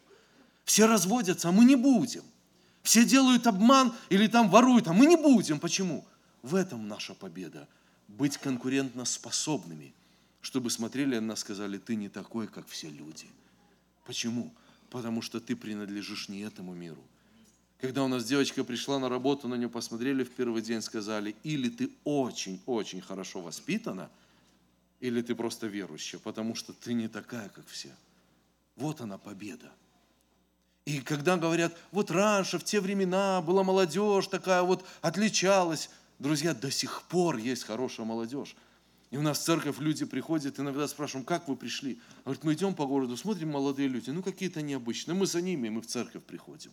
Все 0.64 0.88
разводятся, 0.88 1.50
а 1.50 1.52
мы 1.52 1.66
не 1.66 1.76
будем. 1.76 2.24
Все 2.82 3.06
делают 3.06 3.46
обман 3.46 3.94
или 4.10 4.28
там 4.28 4.50
воруют, 4.50 4.88
а 4.88 4.94
мы 4.94 5.06
не 5.06 5.18
будем. 5.18 5.60
Почему? 5.60 6.06
В 6.42 6.56
этом 6.56 6.88
наша 6.88 7.14
победа. 7.14 7.68
Быть 8.08 8.38
конкурентно 8.38 9.04
способными, 9.04 9.94
чтобы 10.48 10.70
смотрели 10.70 11.16
на 11.16 11.28
нас 11.28 11.40
сказали, 11.40 11.78
ты 11.78 11.98
не 11.98 12.08
такой, 12.08 12.48
как 12.48 12.70
все 12.70 12.90
люди. 12.90 13.26
Почему? 14.06 14.54
Потому 14.90 15.22
что 15.22 15.42
ты 15.42 15.58
принадлежишь 15.58 16.30
не 16.30 16.40
этому 16.40 16.74
миру. 16.74 17.04
Когда 17.82 18.02
у 18.06 18.08
нас 18.08 18.24
девочка 18.24 18.64
пришла 18.64 18.98
на 18.98 19.10
работу, 19.10 19.50
на 19.50 19.56
нее 19.56 19.68
посмотрели 19.68 20.24
в 20.24 20.32
первый 20.32 20.62
день, 20.62 20.82
сказали, 20.82 21.36
или 21.44 21.68
ты 21.68 21.90
очень-очень 22.06 23.02
хорошо 23.02 23.42
воспитана, 23.42 24.10
или 25.02 25.22
ты 25.22 25.36
просто 25.36 25.68
верующая, 25.68 26.18
потому 26.18 26.56
что 26.56 26.72
ты 26.72 26.94
не 26.94 27.10
такая, 27.10 27.50
как 27.50 27.68
все. 27.68 27.94
Вот 28.78 29.02
она 29.02 29.18
победа. 29.18 29.70
И 30.86 31.02
когда 31.02 31.36
говорят, 31.36 31.78
вот 31.92 32.10
раньше, 32.10 32.58
в 32.58 32.64
те 32.64 32.80
времена 32.80 33.42
была 33.42 33.66
молодежь 33.66 34.28
такая 34.28 34.62
вот, 34.62 34.86
отличалась, 35.02 35.90
Друзья, 36.20 36.56
до 36.56 36.72
сих 36.72 37.04
пор 37.04 37.38
есть 37.38 37.64
хорошая 37.64 38.06
молодежь. 38.06 38.56
И 39.10 39.18
у 39.18 39.22
нас 39.22 39.40
в 39.40 39.44
церковь 39.44 39.80
люди 39.80 40.06
приходят, 40.06 40.60
иногда 40.60 40.88
спрашиваем, 40.88 41.26
как 41.26 41.48
вы 41.48 41.56
пришли? 41.56 42.00
Говорит, 42.26 42.44
мы 42.44 42.54
идем 42.54 42.76
по 42.76 42.86
городу, 42.86 43.16
смотрим 43.16 43.52
молодые 43.52 43.88
люди, 43.88 44.10
ну 44.10 44.22
какие-то 44.22 44.62
необычные, 44.62 45.16
мы 45.16 45.26
за 45.26 45.42
ними, 45.42 45.70
мы 45.70 45.82
в 45.82 45.88
церковь 45.88 46.24
приходим. 46.24 46.72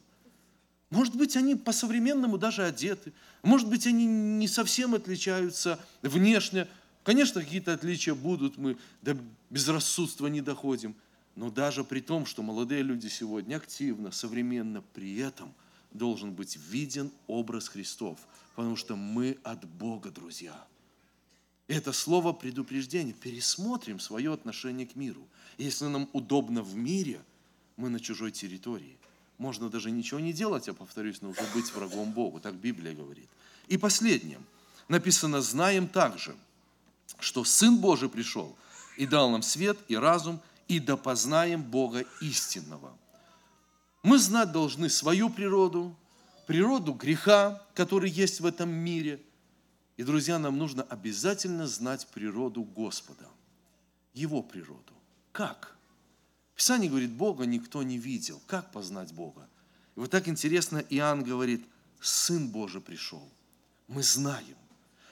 Может 0.91 1.15
быть, 1.17 1.37
они 1.37 1.55
по-современному 1.55 2.37
даже 2.39 2.65
одеты, 2.65 3.13
может 3.43 3.69
быть, 3.69 3.87
они 3.87 4.07
не 4.07 4.49
совсем 4.49 4.95
отличаются 4.95 5.79
внешне. 6.03 6.67
Конечно, 7.05 7.41
какие-то 7.41 7.73
отличия 7.73 8.15
будут, 8.15 8.57
мы 8.57 8.77
до 9.03 9.17
безрассудства 9.51 10.27
не 10.27 10.41
доходим. 10.41 10.95
Но 11.37 11.51
даже 11.51 11.85
при 11.85 12.01
том, 12.01 12.27
что 12.27 12.43
молодые 12.43 12.83
люди 12.83 13.09
сегодня 13.09 13.57
активно, 13.57 14.11
современно, 14.11 14.83
при 14.95 15.17
этом 15.19 15.53
должен 15.93 16.33
быть 16.33 16.57
виден 16.57 17.11
образ 17.27 17.69
Христов– 17.69 18.19
потому 18.55 18.77
что 18.77 18.97
мы 18.97 19.39
от 19.43 19.65
Бога, 19.65 20.11
друзья. 20.11 20.55
Это 21.67 21.93
слово 21.93 22.33
предупреждения. 22.33 23.13
Пересмотрим 23.13 23.99
свое 23.99 24.33
отношение 24.33 24.87
к 24.87 24.97
миру. 24.97 25.27
Если 25.57 25.87
нам 25.87 26.09
удобно 26.13 26.63
в 26.63 26.75
мире, 26.75 27.21
мы 27.77 27.89
на 27.89 28.01
чужой 28.01 28.33
территории. 28.33 28.99
Можно 29.39 29.69
даже 29.69 29.91
ничего 29.91 30.21
не 30.21 30.33
делать, 30.33 30.69
а 30.69 30.75
повторюсь, 30.75 31.23
но 31.23 31.31
уже 31.31 31.43
быть 31.55 31.73
врагом 31.73 32.13
Богу. 32.13 32.39
Так 32.39 32.55
Библия 32.55 32.95
говорит. 32.95 33.29
И 33.69 33.77
последнее. 33.79 34.41
Написано, 34.89 35.41
знаем 35.41 35.89
также, 35.89 36.37
что 37.19 37.45
Сын 37.45 37.79
Божий 37.79 38.09
пришел 38.09 38.55
и 38.97 39.07
дал 39.07 39.31
нам 39.31 39.43
свет 39.43 39.79
и 39.89 39.97
разум, 39.97 40.41
и 40.69 40.79
да 40.79 40.97
познаем 40.97 41.63
Бога 41.63 42.05
истинного. 42.21 42.97
Мы 44.03 44.19
знать 44.19 44.53
должны 44.53 44.91
свою 44.91 45.31
природу, 45.31 45.97
природу 46.47 46.93
греха, 46.93 47.63
который 47.75 48.11
есть 48.11 48.41
в 48.41 48.47
этом 48.47 48.71
мире. 48.71 49.21
И, 49.97 50.03
друзья, 50.03 50.39
нам 50.39 50.59
нужно 50.59 50.83
обязательно 50.85 51.67
знать 51.67 52.07
природу 52.09 52.63
Господа, 52.63 53.29
Его 54.13 54.43
природу. 54.43 54.93
Как? 55.33 55.77
Писание 56.55 56.89
говорит, 56.89 57.13
Бога 57.13 57.47
никто 57.47 57.83
не 57.83 57.99
видел. 57.99 58.41
Как 58.47 58.73
познать 58.73 59.13
Бога? 59.13 59.49
И 59.97 60.01
вот 60.01 60.11
так 60.11 60.29
интересно, 60.29 60.79
Иоанн 60.91 61.23
говорит, 61.23 61.65
Сын 62.01 62.49
Божий 62.49 62.81
пришел. 62.81 63.29
Мы 63.89 64.03
знаем. 64.03 64.57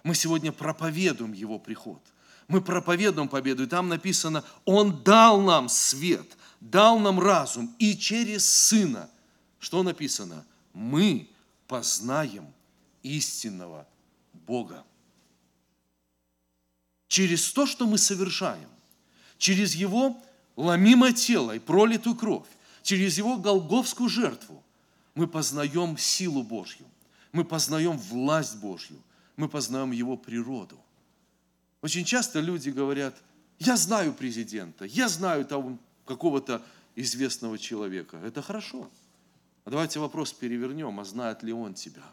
Мы 0.02 0.14
сегодня 0.14 0.52
проповедуем 0.52 1.32
Его 1.32 1.58
приход. 1.58 2.00
Мы 2.48 2.60
проповедуем 2.60 3.28
победу. 3.28 3.62
И 3.62 3.66
там 3.66 3.88
написано, 3.88 4.44
Он 4.64 5.02
дал 5.02 5.40
нам 5.40 5.68
свет, 5.68 6.36
дал 6.60 6.98
нам 6.98 7.20
разум. 7.20 7.74
И 7.78 7.96
через 7.96 8.48
Сына, 8.48 9.08
что 9.58 9.82
написано? 9.82 10.44
мы 10.72 11.28
познаем 11.66 12.52
истинного 13.02 13.86
Бога. 14.52 14.84
Через 17.08 17.50
то, 17.52 17.64
что 17.64 17.86
мы 17.86 17.96
совершаем, 17.96 18.68
через 19.38 19.74
Его 19.74 20.22
ломимое 20.56 21.14
тело 21.14 21.52
и 21.56 21.58
пролитую 21.58 22.16
кровь, 22.16 22.50
через 22.82 23.16
Его 23.16 23.38
голговскую 23.38 24.10
жертву, 24.10 24.62
мы 25.14 25.26
познаем 25.26 25.96
силу 25.96 26.42
Божью, 26.42 26.86
мы 27.32 27.44
познаем 27.44 27.96
власть 27.96 28.56
Божью, 28.60 28.98
мы 29.36 29.48
познаем 29.48 29.90
Его 29.90 30.18
природу. 30.18 30.78
Очень 31.80 32.04
часто 32.04 32.40
люди 32.40 32.68
говорят, 32.68 33.14
я 33.58 33.76
знаю 33.78 34.12
президента, 34.12 34.84
я 34.84 35.08
знаю 35.08 35.46
того 35.46 35.78
какого-то 36.04 36.60
известного 36.94 37.56
человека. 37.58 38.18
Это 38.18 38.42
хорошо. 38.42 38.90
А 39.64 39.70
давайте 39.70 39.98
вопрос 39.98 40.34
перевернем, 40.34 41.00
а 41.00 41.04
знает 41.04 41.42
ли 41.42 41.54
он 41.54 41.72
тебя? 41.72 42.04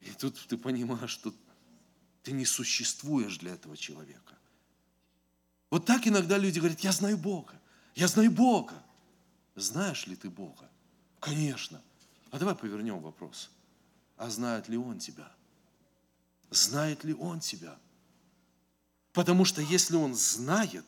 И 0.00 0.10
тут 0.12 0.38
ты 0.48 0.56
понимаешь, 0.56 1.10
что 1.10 1.34
ты 2.22 2.32
не 2.32 2.44
существуешь 2.44 3.38
для 3.38 3.54
этого 3.54 3.76
человека. 3.76 4.34
Вот 5.70 5.86
так 5.86 6.06
иногда 6.06 6.38
люди 6.38 6.58
говорят, 6.58 6.80
я 6.80 6.92
знаю 6.92 7.18
Бога, 7.18 7.60
я 7.94 8.08
знаю 8.08 8.30
Бога. 8.30 8.82
Знаешь 9.54 10.06
ли 10.06 10.14
ты 10.14 10.30
Бога? 10.30 10.70
Конечно. 11.20 11.82
А 12.30 12.38
давай 12.38 12.54
повернем 12.54 13.00
вопрос. 13.00 13.50
А 14.16 14.30
знает 14.30 14.68
ли 14.68 14.76
Он 14.76 14.98
тебя? 14.98 15.30
Знает 16.50 17.04
ли 17.04 17.14
Он 17.14 17.40
тебя? 17.40 17.78
Потому 19.12 19.44
что 19.44 19.60
если 19.60 19.96
Он 19.96 20.14
знает, 20.14 20.86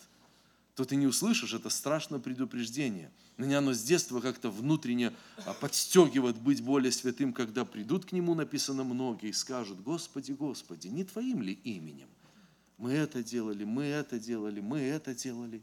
то 0.75 0.85
ты 0.85 0.97
не 0.97 1.07
услышишь 1.07 1.53
это 1.53 1.69
страшное 1.69 2.21
предупреждение– 2.21 3.11
меня 3.41 3.59
оно 3.59 3.73
с 3.73 3.83
детства 3.83 4.21
как-то 4.21 4.51
внутренне 4.51 5.15
а, 5.47 5.55
подстегивает 5.55 6.37
быть 6.37 6.63
более 6.63 6.93
святым, 6.93 7.33
когда 7.33 7.65
придут 7.65 8.05
к 8.05 8.13
Нему, 8.13 8.35
написано 8.35 8.85
многие, 8.85 9.31
и 9.31 9.33
скажут, 9.33 9.81
Господи, 9.81 10.33
Господи, 10.33 10.89
не 10.89 11.05
Твоим 11.05 11.43
ли 11.43 11.53
именем? 11.53 12.09
Мы 12.77 12.93
это 12.93 13.23
делали, 13.23 13.65
мы 13.65 13.85
это 13.85 14.19
делали, 14.19 14.61
мы 14.61 14.81
это 14.81 15.15
делали. 15.15 15.63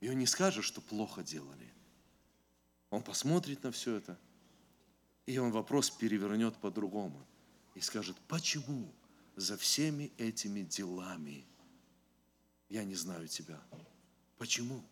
И 0.00 0.08
он 0.08 0.18
не 0.18 0.26
скажет, 0.26 0.64
что 0.64 0.80
плохо 0.80 1.22
делали. 1.22 1.72
Он 2.90 3.02
посмотрит 3.02 3.62
на 3.62 3.72
все 3.72 3.96
это, 3.96 4.18
и 5.26 5.38
он 5.38 5.50
вопрос 5.50 5.90
перевернет 5.90 6.56
по-другому. 6.56 7.26
И 7.74 7.80
скажет, 7.80 8.16
почему 8.28 8.92
за 9.34 9.56
всеми 9.56 10.12
этими 10.16 10.62
делами 10.62 11.44
я 12.68 12.84
не 12.84 12.94
знаю 12.94 13.28
тебя? 13.28 13.60
Почему? 14.38 14.82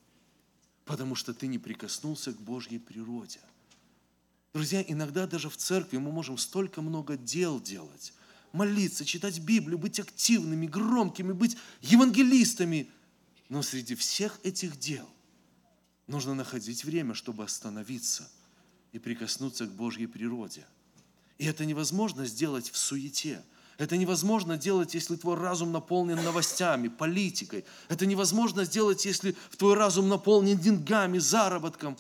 Потому 0.85 1.15
что 1.15 1.33
ты 1.33 1.47
не 1.47 1.59
прикоснулся 1.59 2.33
к 2.33 2.41
Божьей 2.41 2.79
природе. 2.79 3.41
Друзья, 4.53 4.85
иногда 4.87 5.27
даже 5.27 5.51
в 5.51 5.57
церкви 5.57 5.97
мы 5.97 6.13
можем 6.13 6.39
столько 6.39 6.83
много 6.83 7.17
дел 7.17 7.61
делать, 7.61 8.13
молиться, 8.53 9.05
читать 9.05 9.41
Библию, 9.41 9.79
быть 9.79 9.99
активными, 9.99 10.67
громкими, 10.67 11.33
быть 11.33 11.57
евангелистами. 11.81 12.89
Но 13.49 13.63
среди 13.63 13.95
всех 13.95 14.39
этих 14.43 14.79
дел 14.79 15.09
нужно 16.07 16.35
находить 16.35 16.85
время, 16.85 17.15
чтобы 17.15 17.45
остановиться 17.45 18.31
и 18.93 18.99
прикоснуться 18.99 19.67
к 19.67 19.73
Божьей 19.73 20.07
природе. 20.07 20.65
И 21.39 21.47
это 21.47 21.65
невозможно 21.65 22.27
сделать 22.27 22.71
в 22.71 22.77
суете– 22.77 23.43
это 23.77 23.97
невозможно 23.97 24.57
делать, 24.57 24.95
если 24.95 25.17
твой 25.17 25.37
разум 25.37 25.73
наполнен 25.73 26.23
новостями, 26.23 26.89
политикой. 26.89 27.65
Это 27.89 28.07
невозможно 28.07 28.65
сделать, 28.65 29.05
если 29.05 29.35
твой 29.59 29.75
разум 29.75 30.09
наполнен 30.09 30.57
деньгами, 30.57 31.19
заработком. 31.19 31.99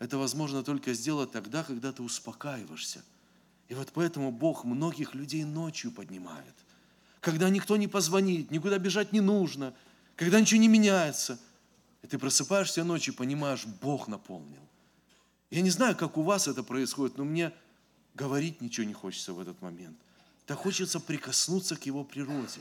Это 0.00 0.18
возможно 0.18 0.64
только 0.64 0.92
сделать 0.92 1.30
тогда, 1.30 1.62
когда 1.62 1.92
ты 1.92 2.02
успокаиваешься. 2.02 3.04
И 3.68 3.74
вот 3.74 3.90
поэтому 3.94 4.32
Бог 4.32 4.64
многих 4.64 5.14
людей 5.14 5.44
ночью 5.44 5.92
поднимает. 5.92 6.54
Когда 7.20 7.48
никто 7.48 7.76
не 7.76 7.86
позвонит, 7.86 8.50
никуда 8.50 8.78
бежать 8.78 9.12
не 9.12 9.20
нужно, 9.20 9.72
когда 10.16 10.40
ничего 10.40 10.60
не 10.60 10.68
меняется. 10.68 11.38
И 12.02 12.06
ты 12.08 12.18
просыпаешься 12.18 12.82
ночью 12.82 13.14
и 13.14 13.16
понимаешь, 13.16 13.64
Бог 13.80 14.08
наполнил. 14.08 14.60
Я 15.50 15.62
не 15.62 15.70
знаю, 15.70 15.96
как 15.96 16.18
у 16.18 16.22
вас 16.22 16.48
это 16.48 16.64
происходит, 16.64 17.16
но 17.16 17.24
мне 17.24 17.52
говорить 18.14 18.60
ничего 18.60 18.84
не 18.84 18.94
хочется 18.94 19.32
в 19.32 19.38
этот 19.38 19.62
момент– 19.62 19.96
так 20.46 20.58
хочется 20.58 21.00
прикоснуться 21.00 21.76
к 21.76 21.86
Его 21.86 22.04
природе. 22.04 22.60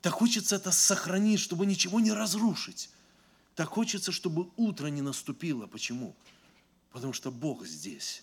Так 0.00 0.14
хочется 0.14 0.56
это 0.56 0.72
сохранить, 0.72 1.40
чтобы 1.40 1.64
ничего 1.64 2.00
не 2.00 2.12
разрушить. 2.12 2.90
Так 3.54 3.68
хочется, 3.68 4.12
чтобы 4.12 4.48
утро 4.56 4.88
не 4.88 5.02
наступило. 5.02 5.66
Почему? 5.66 6.14
Потому 6.90 7.12
что 7.12 7.30
Бог 7.30 7.66
здесь. 7.66 8.22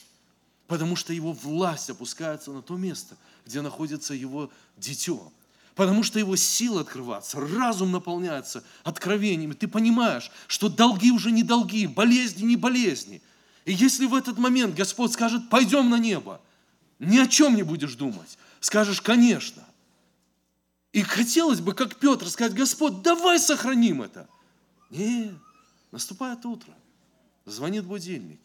Потому 0.67 0.95
что 0.95 1.13
его 1.13 1.33
власть 1.33 1.89
опускается 1.89 2.51
на 2.51 2.61
то 2.61 2.77
место, 2.77 3.17
где 3.45 3.61
находится 3.61 4.13
его 4.13 4.51
дитё. 4.77 5.31
Потому 5.73 6.03
что 6.03 6.19
его 6.19 6.35
сила 6.35 6.81
открывается, 6.81 7.39
разум 7.39 7.91
наполняется 7.91 8.63
откровениями. 8.83 9.53
Ты 9.53 9.67
понимаешь, 9.67 10.29
что 10.47 10.67
долги 10.67 11.11
уже 11.11 11.31
не 11.31 11.41
долги, 11.41 11.87
болезни 11.87 12.43
не 12.43 12.57
болезни. 12.57 13.21
И 13.65 13.73
если 13.73 14.05
в 14.05 14.13
этот 14.13 14.37
момент 14.37 14.75
Господь 14.75 15.13
скажет, 15.13 15.49
пойдем 15.49 15.89
на 15.89 15.97
небо, 15.97 16.41
ни 16.99 17.17
о 17.17 17.27
чем 17.27 17.55
не 17.55 17.63
будешь 17.63 17.95
думать. 17.95 18.37
Скажешь, 18.59 19.01
конечно. 19.01 19.65
И 20.91 21.01
хотелось 21.01 21.61
бы, 21.61 21.73
как 21.73 21.97
Петр, 21.97 22.27
сказать, 22.29 22.53
Господь, 22.53 23.01
давай 23.01 23.39
сохраним 23.39 24.01
это. 24.01 24.27
Нет, 24.89 25.35
наступает 25.91 26.45
утро, 26.45 26.73
звонит 27.45 27.85
будильник, 27.85 28.39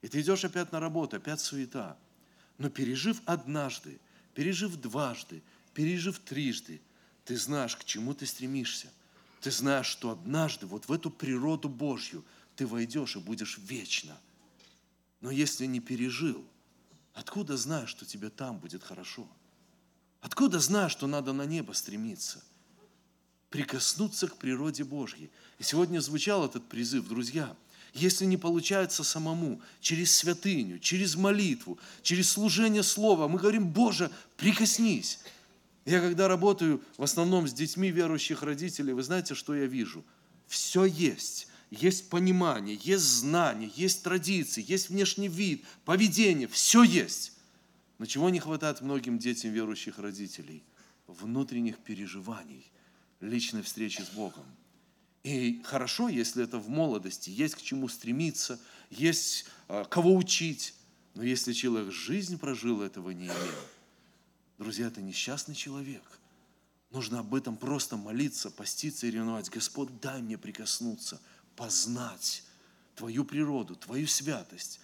и 0.00 0.08
ты 0.08 0.20
идешь 0.20 0.44
опять 0.44 0.72
на 0.72 0.80
работу, 0.80 1.16
опять 1.16 1.40
суета. 1.40 1.96
Но 2.58 2.70
пережив 2.70 3.20
однажды, 3.26 3.98
пережив 4.34 4.76
дважды, 4.76 5.42
пережив 5.74 6.18
трижды, 6.18 6.80
ты 7.26 7.36
знаешь, 7.36 7.76
к 7.76 7.84
чему 7.84 8.14
ты 8.14 8.24
стремишься. 8.24 8.88
Ты 9.42 9.50
знаешь, 9.50 9.86
что 9.86 10.10
однажды 10.10 10.66
вот 10.66 10.88
в 10.88 10.92
эту 10.92 11.10
природу 11.10 11.68
Божью 11.68 12.24
ты 12.56 12.66
войдешь 12.66 13.16
и 13.16 13.20
будешь 13.20 13.58
вечно. 13.58 14.16
Но 15.20 15.30
если 15.30 15.66
не 15.66 15.80
пережил, 15.80 16.44
откуда 17.16 17.56
знаешь, 17.56 17.88
что 17.88 18.06
тебе 18.06 18.30
там 18.30 18.58
будет 18.58 18.84
хорошо? 18.84 19.26
Откуда 20.20 20.60
знаешь, 20.60 20.92
что 20.92 21.08
надо 21.08 21.32
на 21.32 21.46
небо 21.46 21.72
стремиться? 21.72 22.40
Прикоснуться 23.50 24.28
к 24.28 24.36
природе 24.36 24.84
Божьей. 24.84 25.30
И 25.58 25.64
сегодня 25.64 25.98
звучал 26.00 26.44
этот 26.44 26.68
призыв, 26.68 27.08
друзья– 27.08 27.56
если 27.96 28.26
не 28.26 28.36
получается 28.36 29.02
самому, 29.04 29.60
через 29.80 30.14
святыню, 30.14 30.78
через 30.78 31.16
молитву, 31.16 31.78
через 32.02 32.30
служение 32.30 32.82
слова, 32.82 33.26
мы 33.26 33.38
говорим, 33.38 33.68
Боже, 33.68 34.10
прикоснись. 34.36 35.20
Я 35.86 36.00
когда 36.00 36.28
работаю 36.28 36.82
в 36.98 37.02
основном 37.02 37.48
с 37.48 37.54
детьми 37.54 37.90
верующих 37.90 38.42
родителей, 38.42 38.92
вы 38.92 39.02
знаете, 39.02 39.34
что 39.34 39.54
я 39.54 39.64
вижу? 39.64 40.04
Все 40.46 40.84
есть. 40.84 41.48
Есть 41.70 42.10
понимание, 42.10 42.78
есть 42.80 43.04
знание, 43.04 43.70
есть 43.74 44.02
традиции, 44.02 44.64
есть 44.66 44.88
внешний 44.88 45.28
вид, 45.28 45.64
поведение, 45.84 46.46
все 46.46 46.84
есть. 46.84 47.32
Но 47.98 48.06
чего 48.06 48.30
не 48.30 48.38
хватает 48.38 48.80
многим 48.82 49.18
детям 49.18 49.50
верующих 49.52 49.98
родителей? 49.98 50.62
Внутренних 51.06 51.78
переживаний, 51.78 52.70
личной 53.20 53.62
встречи 53.62 54.02
с 54.02 54.10
Богом. 54.10 54.44
И 55.24 55.60
хорошо, 55.64 56.08
если 56.08 56.44
это 56.44 56.58
в 56.58 56.68
молодости, 56.68 57.30
есть 57.30 57.56
к 57.56 57.62
чему 57.62 57.88
стремиться, 57.88 58.60
есть 58.90 59.46
а, 59.66 59.84
кого 59.84 60.14
учить. 60.14 60.74
Но 61.14 61.24
если 61.24 61.52
человек 61.52 61.92
жизнь 61.92 62.38
прожил, 62.38 62.80
этого 62.80 63.10
не 63.10 63.26
имел, 63.26 63.54
друзья, 64.58 64.86
это 64.86 65.02
несчастный 65.02 65.56
человек. 65.56 66.02
Нужно 66.90 67.20
об 67.20 67.34
этом 67.34 67.56
просто 67.56 67.96
молиться, 67.96 68.50
поститься 68.50 69.06
и 69.06 69.10
ревновать. 69.10 69.50
Господь, 69.50 69.88
дай 70.00 70.22
мне 70.22 70.38
прикоснуться, 70.38 71.20
познать 71.56 72.44
Твою 72.94 73.24
природу, 73.24 73.74
Твою 73.76 74.06
святость. 74.06 74.80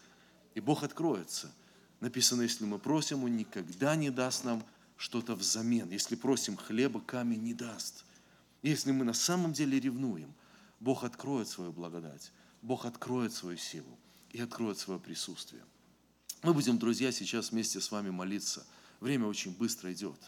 И 0.55 0.61
Бог 0.61 0.83
откроется. 0.83 1.53
Написано, 2.01 2.43
если 2.43 2.65
мы 2.65 2.79
просим, 2.79 3.25
Он 3.25 3.37
никогда 3.37 3.95
не 3.97 4.11
даст 4.11 4.45
нам 4.45 4.65
что-то 4.97 5.35
взамен. 5.35 5.91
Если 5.91 6.17
просим 6.17 6.57
хлеба, 6.57 7.01
камень 7.01 7.43
не 7.43 7.55
даст– 7.55 8.05
если 8.63 8.93
мы 8.93 9.05
на 9.05 9.13
самом 9.13 9.53
деле 9.53 9.79
ревнуем, 9.81 10.33
Бог 10.79 11.05
откроет 11.05 11.49
свою 11.49 11.73
благодать, 11.73 12.33
Бог 12.63 12.87
откроет 12.87 13.33
свою 13.33 13.59
силу 13.59 13.99
и 14.31 14.41
откроет 14.41 14.79
свое 14.79 15.01
присутствие. 15.01 15.63
Мы 16.43 16.55
будем, 16.55 16.79
друзья, 16.79 17.13
сейчас 17.13 17.51
вместе 17.51 17.81
с 17.81 17.91
вами 17.91 18.11
молиться. 18.11 18.65
Время 19.01 19.27
очень 19.27 19.53
быстро 19.53 19.93
идет. 19.93 20.19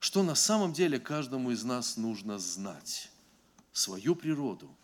Что 0.00 0.22
на 0.22 0.34
самом 0.34 0.72
деле 0.72 0.98
каждому 0.98 1.50
из 1.50 1.64
нас 1.64 1.96
нужно 1.96 2.38
знать? 2.38 3.10
Свою 3.72 4.14
природу, 4.14 4.74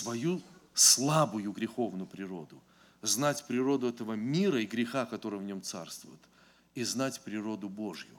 свою 0.00 0.42
слабую 0.74 1.52
греховную 1.52 2.06
природу, 2.06 2.62
знать 3.02 3.44
природу 3.46 3.88
этого 3.88 4.14
мира 4.14 4.60
и 4.60 4.66
греха, 4.66 5.06
который 5.06 5.38
в 5.38 5.42
нем 5.42 5.62
царствует, 5.62 6.20
и 6.74 6.84
знать 6.84 7.20
природу 7.20 7.68
Божью. 7.68 8.16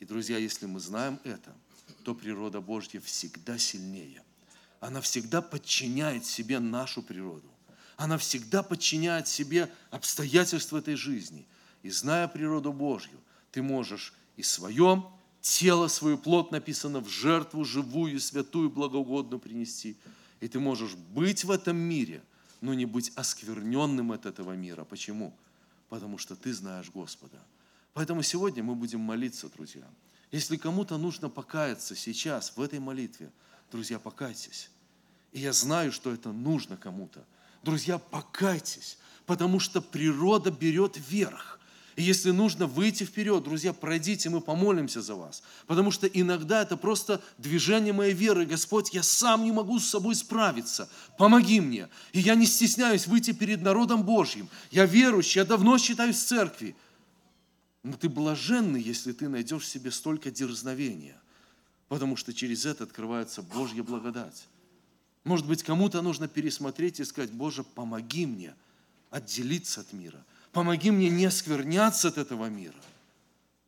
И, 0.00 0.04
друзья, 0.04 0.38
если 0.38 0.66
мы 0.66 0.80
знаем 0.80 1.18
это– 1.24 1.54
то 2.04 2.14
природа 2.14 2.60
Божья 2.60 3.00
всегда 3.00 3.58
сильнее. 3.58 4.22
Она 4.80 5.00
всегда 5.00 5.40
подчиняет 5.40 6.24
себе 6.24 6.58
нашу 6.60 7.02
природу. 7.02 7.48
Она 7.96 8.18
всегда 8.18 8.62
подчиняет 8.62 9.26
себе 9.26 9.72
обстоятельства 9.90 10.78
этой 10.78 10.96
жизни. 10.96 11.46
И 11.82 11.90
зная 11.90 12.28
природу 12.28 12.72
Божью, 12.72 13.18
ты 13.50 13.62
можешь 13.62 14.12
и 14.36 14.42
свое 14.42 15.04
тело, 15.40 15.88
свою 15.88 16.18
плоть 16.18 16.50
написано 16.50 17.00
в 17.00 17.08
жертву 17.08 17.64
живую, 17.64 18.20
святую, 18.20 18.70
благоугодную 18.70 19.40
принести. 19.40 19.96
И 20.44 20.48
ты 20.48 20.60
можешь 20.60 20.94
быть 20.94 21.42
в 21.42 21.50
этом 21.50 21.78
мире, 21.78 22.22
но 22.60 22.74
не 22.74 22.84
быть 22.84 23.10
оскверненным 23.14 24.12
от 24.12 24.26
этого 24.26 24.52
мира. 24.52 24.84
Почему? 24.84 25.34
Потому 25.88 26.18
что 26.18 26.36
ты 26.36 26.52
знаешь 26.52 26.90
Господа. 26.90 27.38
Поэтому 27.94 28.22
сегодня 28.22 28.62
мы 28.62 28.74
будем 28.74 29.00
молиться, 29.00 29.48
друзья. 29.48 29.86
Если 30.32 30.58
кому-то 30.58 30.98
нужно 30.98 31.30
покаяться 31.30 31.96
сейчас, 31.96 32.52
в 32.58 32.60
этой 32.60 32.78
молитве, 32.78 33.32
друзья, 33.72 33.98
покайтесь. 33.98 34.68
И 35.32 35.40
я 35.40 35.54
знаю, 35.54 35.92
что 35.92 36.12
это 36.12 36.30
нужно 36.30 36.76
кому-то. 36.76 37.24
Друзья, 37.62 37.96
покайтесь, 37.96 38.98
потому 39.24 39.58
что 39.58 39.80
природа 39.80 40.50
берет 40.50 40.98
верх. 41.08 41.58
И 41.96 42.02
если 42.02 42.32
нужно 42.32 42.66
выйти 42.66 43.04
вперед, 43.04 43.44
друзья, 43.44 43.72
пройдите, 43.72 44.28
мы 44.28 44.40
помолимся 44.40 45.00
за 45.00 45.14
вас. 45.14 45.42
Потому 45.66 45.90
что 45.90 46.06
иногда 46.06 46.62
это 46.62 46.76
просто 46.76 47.22
движение 47.38 47.92
моей 47.92 48.14
веры. 48.14 48.46
Господь, 48.46 48.92
я 48.92 49.02
сам 49.02 49.44
не 49.44 49.52
могу 49.52 49.78
с 49.78 49.88
собой 49.88 50.14
справиться. 50.16 50.88
Помоги 51.18 51.60
мне. 51.60 51.88
И 52.12 52.20
я 52.20 52.34
не 52.34 52.46
стесняюсь 52.46 53.06
выйти 53.06 53.32
перед 53.32 53.62
народом 53.62 54.02
Божьим. 54.02 54.48
Я 54.72 54.86
верующий, 54.86 55.38
я 55.38 55.44
давно 55.44 55.78
считаюсь 55.78 56.16
в 56.16 56.26
церкви. 56.26 56.74
Но 57.84 57.92
ты 57.92 58.08
блаженный, 58.08 58.82
если 58.82 59.12
ты 59.12 59.28
найдешь 59.28 59.62
в 59.62 59.68
себе 59.68 59.90
столько 59.90 60.30
дерзновения, 60.30 61.20
потому 61.88 62.16
что 62.16 62.32
через 62.32 62.66
это 62.66 62.84
открывается 62.84 63.42
Божья 63.42 63.82
благодать. 63.82 64.46
Может 65.22 65.46
быть, 65.46 65.62
кому-то 65.62 66.02
нужно 66.02 66.26
пересмотреть 66.26 66.98
и 67.00 67.04
сказать, 67.04 67.30
Боже, 67.30 67.62
помоги 67.62 68.26
мне 68.26 68.54
отделиться 69.10 69.82
от 69.82 69.92
мира. 69.92 70.24
Помоги 70.54 70.92
мне 70.92 71.10
не 71.10 71.24
оскверняться 71.24 72.08
от 72.08 72.16
этого 72.16 72.48
мира. 72.48 72.78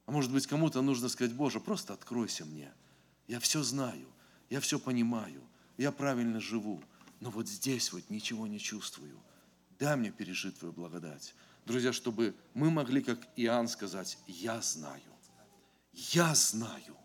А 0.06 0.12
может 0.12 0.30
быть, 0.32 0.46
кому-то 0.46 0.82
нужно 0.82 1.08
сказать, 1.08 1.34
Боже, 1.34 1.58
просто 1.58 1.92
откройся 1.92 2.44
мне. 2.44 2.72
Я 3.26 3.40
все 3.40 3.64
знаю, 3.64 4.06
я 4.50 4.60
все 4.60 4.78
понимаю, 4.78 5.42
я 5.78 5.90
правильно 5.90 6.40
живу, 6.40 6.80
но 7.18 7.30
вот 7.30 7.48
здесь 7.48 7.92
вот 7.92 8.08
ничего 8.08 8.46
не 8.46 8.60
чувствую. 8.60 9.18
Дай 9.80 9.96
мне 9.96 10.12
пережить 10.12 10.60
Твою 10.60 10.72
благодать. 10.72 11.34
Друзья, 11.64 11.92
чтобы 11.92 12.36
мы 12.54 12.70
могли, 12.70 13.02
как 13.02 13.18
Иоанн, 13.34 13.66
сказать, 13.66 14.16
я 14.28 14.62
знаю, 14.62 15.02
я 15.92 16.36
знаю, 16.36 16.96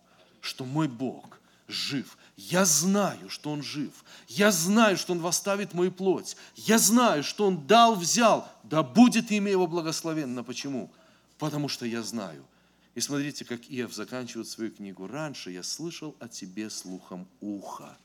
что 0.41 0.63
мой 0.63 0.87
Бог 0.87 1.40
жив. 1.71 2.17
Я 2.35 2.65
знаю, 2.65 3.29
что 3.29 3.51
Он 3.51 3.61
жив. 3.61 4.03
Я 4.27 4.51
знаю, 4.51 4.97
что 4.97 5.13
Он 5.13 5.19
восставит 5.19 5.73
мою 5.73 5.91
плоть. 5.91 6.37
Я 6.55 6.77
знаю, 6.77 7.23
что 7.23 7.45
Он 7.45 7.65
дал, 7.67 7.95
взял. 7.95 8.47
Да 8.63 8.83
будет 8.83 9.31
имя 9.31 9.51
Его 9.51 9.67
благословенно. 9.67 10.43
Почему? 10.43 10.91
Потому 11.37 11.67
что 11.67 11.85
я 11.85 12.03
знаю. 12.03 12.45
И 12.93 12.99
смотрите, 12.99 13.45
как 13.45 13.61
Иов 13.69 13.93
заканчивает 13.93 14.47
свою 14.47 14.71
книгу. 14.71 15.07
Раньше 15.07 15.51
я 15.51 15.63
слышал 15.63 16.15
о 16.19 16.27
тебе 16.27 16.69
слухом 16.69 17.27
уха, 17.39 17.97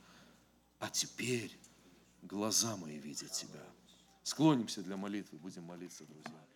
а 0.79 0.89
теперь 0.89 1.51
глаза 2.23 2.77
мои 2.77 2.99
видят 2.99 3.33
тебя. 3.33 3.65
Склонимся 4.23 4.83
для 4.83 4.97
молитвы, 4.97 5.39
будем 5.39 5.65
молиться, 5.65 6.05
друзья. 6.05 6.56